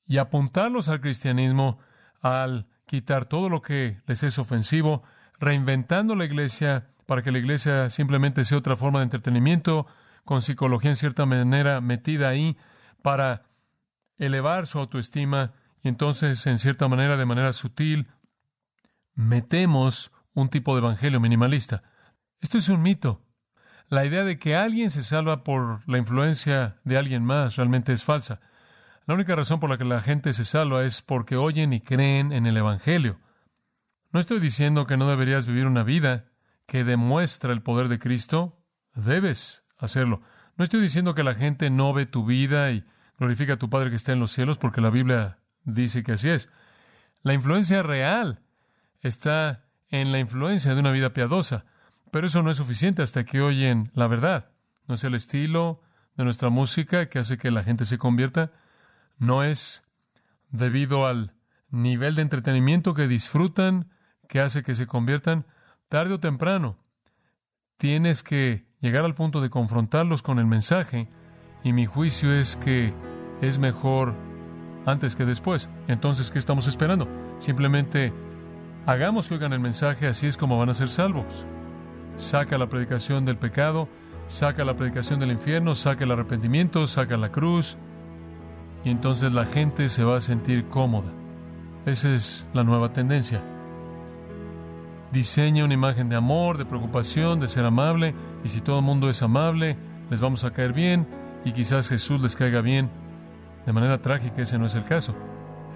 y 0.06 0.18
apuntarlos 0.18 0.88
al 0.88 1.00
cristianismo 1.00 1.78
al 2.20 2.66
quitar 2.86 3.26
todo 3.26 3.48
lo 3.48 3.62
que 3.62 4.00
les 4.06 4.22
es 4.22 4.38
ofensivo, 4.38 5.02
reinventando 5.38 6.14
la 6.16 6.24
iglesia 6.24 6.88
para 7.06 7.22
que 7.22 7.30
la 7.30 7.38
iglesia 7.38 7.90
simplemente 7.90 8.44
sea 8.44 8.58
otra 8.58 8.76
forma 8.76 8.98
de 9.00 9.04
entretenimiento, 9.04 9.86
con 10.24 10.42
psicología 10.42 10.90
en 10.90 10.96
cierta 10.96 11.24
manera 11.24 11.80
metida 11.80 12.28
ahí 12.28 12.56
para 13.02 13.44
elevar 14.18 14.66
su 14.66 14.78
autoestima 14.78 15.52
entonces, 15.82 16.46
en 16.46 16.58
cierta 16.58 16.88
manera, 16.88 17.16
de 17.16 17.26
manera 17.26 17.52
sutil, 17.52 18.08
metemos 19.14 20.12
un 20.34 20.48
tipo 20.48 20.74
de 20.74 20.80
evangelio 20.80 21.20
minimalista. 21.20 21.82
Esto 22.40 22.58
es 22.58 22.68
un 22.68 22.82
mito. 22.82 23.22
La 23.88 24.04
idea 24.04 24.24
de 24.24 24.38
que 24.38 24.54
alguien 24.54 24.90
se 24.90 25.02
salva 25.02 25.44
por 25.44 25.88
la 25.88 25.98
influencia 25.98 26.78
de 26.84 26.98
alguien 26.98 27.24
más 27.24 27.56
realmente 27.56 27.92
es 27.92 28.04
falsa. 28.04 28.40
La 29.06 29.14
única 29.14 29.34
razón 29.34 29.60
por 29.60 29.70
la 29.70 29.78
que 29.78 29.84
la 29.84 30.02
gente 30.02 30.34
se 30.34 30.44
salva 30.44 30.84
es 30.84 31.00
porque 31.00 31.36
oyen 31.36 31.72
y 31.72 31.80
creen 31.80 32.32
en 32.32 32.46
el 32.46 32.56
Evangelio. 32.58 33.18
No 34.12 34.20
estoy 34.20 34.40
diciendo 34.40 34.86
que 34.86 34.98
no 34.98 35.08
deberías 35.08 35.46
vivir 35.46 35.66
una 35.66 35.82
vida 35.82 36.26
que 36.66 36.84
demuestra 36.84 37.52
el 37.52 37.62
poder 37.62 37.88
de 37.88 37.98
Cristo. 37.98 38.62
Debes 38.94 39.64
hacerlo. 39.78 40.20
No 40.56 40.64
estoy 40.64 40.80
diciendo 40.80 41.14
que 41.14 41.24
la 41.24 41.34
gente 41.34 41.70
no 41.70 41.94
ve 41.94 42.04
tu 42.04 42.26
vida 42.26 42.70
y 42.70 42.84
glorifica 43.18 43.54
a 43.54 43.58
tu 43.58 43.70
Padre 43.70 43.90
que 43.90 43.96
está 43.96 44.12
en 44.12 44.20
los 44.20 44.32
cielos, 44.32 44.58
porque 44.58 44.82
la 44.82 44.90
Biblia 44.90 45.38
dice 45.68 46.02
que 46.02 46.12
así 46.12 46.30
es. 46.30 46.48
La 47.22 47.34
influencia 47.34 47.82
real 47.82 48.40
está 49.00 49.66
en 49.90 50.12
la 50.12 50.18
influencia 50.18 50.74
de 50.74 50.80
una 50.80 50.90
vida 50.90 51.12
piadosa, 51.12 51.64
pero 52.10 52.26
eso 52.26 52.42
no 52.42 52.50
es 52.50 52.56
suficiente 52.56 53.02
hasta 53.02 53.24
que 53.24 53.40
oyen 53.40 53.90
la 53.94 54.06
verdad. 54.06 54.50
No 54.86 54.94
es 54.94 55.04
el 55.04 55.14
estilo 55.14 55.82
de 56.16 56.24
nuestra 56.24 56.48
música 56.48 57.08
que 57.08 57.18
hace 57.18 57.38
que 57.38 57.50
la 57.50 57.62
gente 57.62 57.84
se 57.84 57.98
convierta, 57.98 58.50
no 59.18 59.44
es 59.44 59.84
debido 60.50 61.06
al 61.06 61.34
nivel 61.70 62.14
de 62.14 62.22
entretenimiento 62.22 62.94
que 62.94 63.06
disfrutan 63.06 63.90
que 64.28 64.40
hace 64.40 64.62
que 64.62 64.74
se 64.74 64.86
conviertan 64.86 65.46
tarde 65.88 66.14
o 66.14 66.20
temprano. 66.20 66.78
Tienes 67.76 68.22
que 68.22 68.66
llegar 68.80 69.04
al 69.04 69.14
punto 69.14 69.40
de 69.40 69.50
confrontarlos 69.50 70.22
con 70.22 70.38
el 70.38 70.46
mensaje 70.46 71.08
y 71.62 71.72
mi 71.72 71.86
juicio 71.86 72.32
es 72.32 72.56
que 72.56 72.94
es 73.40 73.58
mejor 73.58 74.14
antes 74.86 75.16
que 75.16 75.24
después. 75.24 75.68
Entonces, 75.86 76.30
¿qué 76.30 76.38
estamos 76.38 76.66
esperando? 76.66 77.08
Simplemente 77.38 78.12
hagamos 78.86 79.28
que 79.28 79.34
oigan 79.34 79.52
el 79.52 79.60
mensaje, 79.60 80.06
así 80.06 80.26
es 80.26 80.36
como 80.36 80.58
van 80.58 80.70
a 80.70 80.74
ser 80.74 80.88
salvos. 80.88 81.46
Saca 82.16 82.58
la 82.58 82.68
predicación 82.68 83.24
del 83.24 83.36
pecado, 83.36 83.88
saca 84.26 84.64
la 84.64 84.76
predicación 84.76 85.20
del 85.20 85.32
infierno, 85.32 85.74
saca 85.74 86.04
el 86.04 86.10
arrepentimiento, 86.10 86.86
saca 86.86 87.16
la 87.16 87.30
cruz, 87.30 87.76
y 88.84 88.90
entonces 88.90 89.32
la 89.32 89.44
gente 89.44 89.88
se 89.88 90.04
va 90.04 90.16
a 90.16 90.20
sentir 90.20 90.66
cómoda. 90.66 91.12
Esa 91.86 92.14
es 92.14 92.46
la 92.52 92.64
nueva 92.64 92.92
tendencia. 92.92 93.42
Diseña 95.12 95.64
una 95.64 95.74
imagen 95.74 96.08
de 96.08 96.16
amor, 96.16 96.58
de 96.58 96.66
preocupación, 96.66 97.40
de 97.40 97.48
ser 97.48 97.64
amable, 97.64 98.14
y 98.44 98.48
si 98.48 98.60
todo 98.60 98.78
el 98.78 98.84
mundo 98.84 99.08
es 99.08 99.22
amable, 99.22 99.76
les 100.10 100.20
vamos 100.20 100.44
a 100.44 100.52
caer 100.52 100.72
bien, 100.72 101.06
y 101.44 101.52
quizás 101.52 101.88
Jesús 101.88 102.20
les 102.20 102.36
caiga 102.36 102.60
bien. 102.60 102.90
De 103.68 103.74
manera 103.74 104.00
trágica 104.00 104.40
ese 104.40 104.58
no 104.58 104.64
es 104.64 104.74
el 104.74 104.86
caso. 104.86 105.14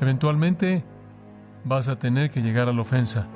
Eventualmente 0.00 0.82
vas 1.62 1.88
a 1.88 1.98
tener 1.98 2.30
que 2.30 2.40
llegar 2.40 2.66
a 2.70 2.72
la 2.72 2.80
ofensa. 2.80 3.26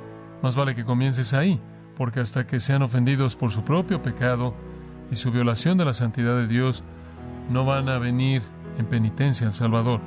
Más 0.41 0.55
vale 0.55 0.73
que 0.73 0.83
comiences 0.83 1.35
ahí, 1.35 1.61
porque 1.95 2.21
hasta 2.21 2.47
que 2.47 2.59
sean 2.59 2.81
ofendidos 2.81 3.35
por 3.35 3.51
su 3.51 3.63
propio 3.63 4.01
pecado 4.01 4.55
y 5.11 5.15
su 5.15 5.29
violación 5.29 5.77
de 5.77 5.85
la 5.85 5.93
santidad 5.93 6.35
de 6.37 6.47
Dios, 6.47 6.83
no 7.51 7.65
van 7.65 7.87
a 7.87 7.99
venir 7.99 8.41
en 8.79 8.87
penitencia 8.87 9.45
al 9.45 9.53
Salvador. 9.53 10.01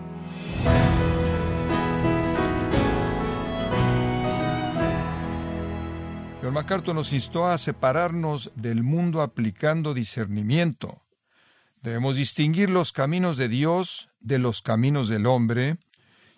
John 6.43 6.55
MacArthur 6.55 6.97
nos 6.97 7.13
instó 7.13 7.47
a 7.47 7.57
separarnos 7.57 8.51
del 8.57 8.83
mundo 8.83 9.23
aplicando 9.23 9.95
discernimiento. 9.95 11.00
Debemos 11.83 12.17
distinguir 12.17 12.71
los 12.71 12.93
caminos 12.93 13.37
de 13.37 13.49
Dios 13.49 14.11
de 14.21 14.39
los 14.39 14.63
caminos 14.63 15.09
del 15.09 15.27
hombre, 15.27 15.79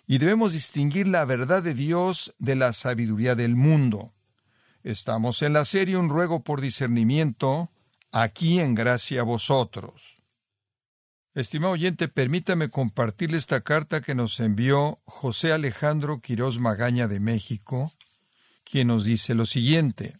y 0.07 0.17
debemos 0.17 0.53
distinguir 0.53 1.07
la 1.07 1.25
verdad 1.25 1.63
de 1.63 1.73
Dios 1.73 2.33
de 2.39 2.55
la 2.55 2.73
sabiduría 2.73 3.35
del 3.35 3.55
mundo. 3.55 4.13
Estamos 4.83 5.41
en 5.41 5.53
la 5.53 5.65
serie 5.65 5.97
Un 5.97 6.09
ruego 6.09 6.43
por 6.43 6.59
discernimiento, 6.59 7.71
aquí 8.11 8.59
en 8.59 8.75
gracia 8.75 9.21
a 9.21 9.23
vosotros. 9.23 10.17
Estimado 11.33 11.73
oyente, 11.73 12.09
permítame 12.09 12.69
compartirle 12.69 13.37
esta 13.37 13.61
carta 13.61 14.01
que 14.01 14.13
nos 14.13 14.39
envió 14.39 14.99
José 15.05 15.51
Alejandro 15.51 16.21
Quirós 16.21 16.59
Magaña 16.59 17.07
de 17.07 17.19
México, 17.19 17.93
quien 18.63 18.87
nos 18.87 19.03
dice 19.03 19.33
lo 19.33 19.45
siguiente. 19.45 20.15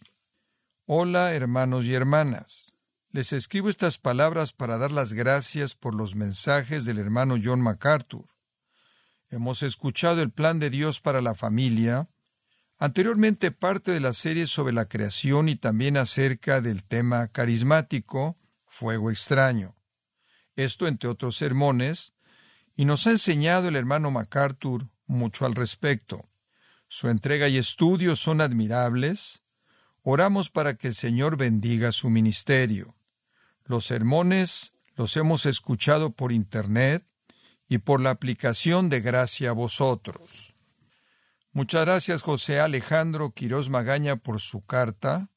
Hola, 0.86 1.32
hermanos 1.34 1.84
y 1.84 1.94
hermanas. 1.94 2.73
Les 3.14 3.32
escribo 3.32 3.68
estas 3.68 3.96
palabras 3.96 4.52
para 4.52 4.76
dar 4.76 4.90
las 4.90 5.12
gracias 5.12 5.76
por 5.76 5.94
los 5.94 6.16
mensajes 6.16 6.84
del 6.84 6.98
hermano 6.98 7.36
John 7.40 7.60
MacArthur. 7.60 8.26
Hemos 9.30 9.62
escuchado 9.62 10.20
el 10.20 10.32
plan 10.32 10.58
de 10.58 10.68
Dios 10.68 11.00
para 11.00 11.20
la 11.20 11.36
familia, 11.36 12.08
anteriormente 12.76 13.52
parte 13.52 13.92
de 13.92 14.00
la 14.00 14.14
serie 14.14 14.48
sobre 14.48 14.72
la 14.72 14.86
creación 14.86 15.48
y 15.48 15.54
también 15.54 15.96
acerca 15.96 16.60
del 16.60 16.82
tema 16.82 17.28
carismático, 17.28 18.36
fuego 18.66 19.12
extraño 19.12 19.76
esto 20.56 20.88
entre 20.88 21.08
otros 21.08 21.36
sermones, 21.36 22.14
y 22.74 22.84
nos 22.84 23.06
ha 23.06 23.12
enseñado 23.12 23.68
el 23.68 23.76
hermano 23.76 24.10
MacArthur 24.10 24.88
mucho 25.06 25.46
al 25.46 25.54
respecto. 25.54 26.28
Su 26.88 27.08
entrega 27.08 27.46
y 27.48 27.58
estudio 27.58 28.16
son 28.16 28.40
admirables. 28.40 29.42
Oramos 30.02 30.50
para 30.50 30.74
que 30.74 30.88
el 30.88 30.94
Señor 30.94 31.36
bendiga 31.36 31.92
su 31.92 32.10
ministerio. 32.10 32.96
Los 33.64 33.86
sermones 33.86 34.72
los 34.94 35.16
hemos 35.16 35.46
escuchado 35.46 36.10
por 36.10 36.32
Internet 36.32 37.06
y 37.68 37.78
por 37.78 38.00
la 38.00 38.10
aplicación 38.10 38.90
de 38.90 39.00
Gracia 39.00 39.50
a 39.50 39.52
vosotros. 39.54 40.54
Muchas 41.52 41.84
gracias 41.84 42.22
José 42.22 42.60
Alejandro 42.60 43.30
Quirós 43.30 43.70
Magaña 43.70 44.16
por 44.16 44.40
su 44.40 44.66
carta. 44.66 45.30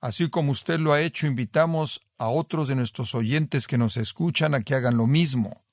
Así 0.00 0.30
como 0.30 0.52
usted 0.52 0.78
lo 0.78 0.92
ha 0.92 1.00
hecho, 1.00 1.26
invitamos 1.26 2.00
a 2.18 2.28
otros 2.28 2.68
de 2.68 2.76
nuestros 2.76 3.14
oyentes 3.14 3.66
que 3.66 3.78
nos 3.78 3.96
escuchan 3.96 4.54
a 4.54 4.62
que 4.62 4.74
hagan 4.74 4.96
lo 4.96 5.06
mismo, 5.06 5.64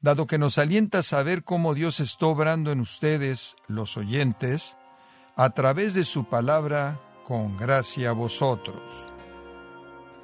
dado 0.00 0.26
que 0.26 0.38
nos 0.38 0.58
alienta 0.58 1.00
a 1.00 1.02
saber 1.02 1.44
cómo 1.44 1.74
Dios 1.74 2.00
está 2.00 2.26
obrando 2.26 2.72
en 2.72 2.80
ustedes, 2.80 3.56
los 3.68 3.96
oyentes, 3.96 4.76
a 5.36 5.50
través 5.50 5.94
de 5.94 6.04
su 6.04 6.24
palabra, 6.28 7.00
con 7.24 7.56
gracia 7.56 8.10
a 8.10 8.12
vosotros. 8.12 9.13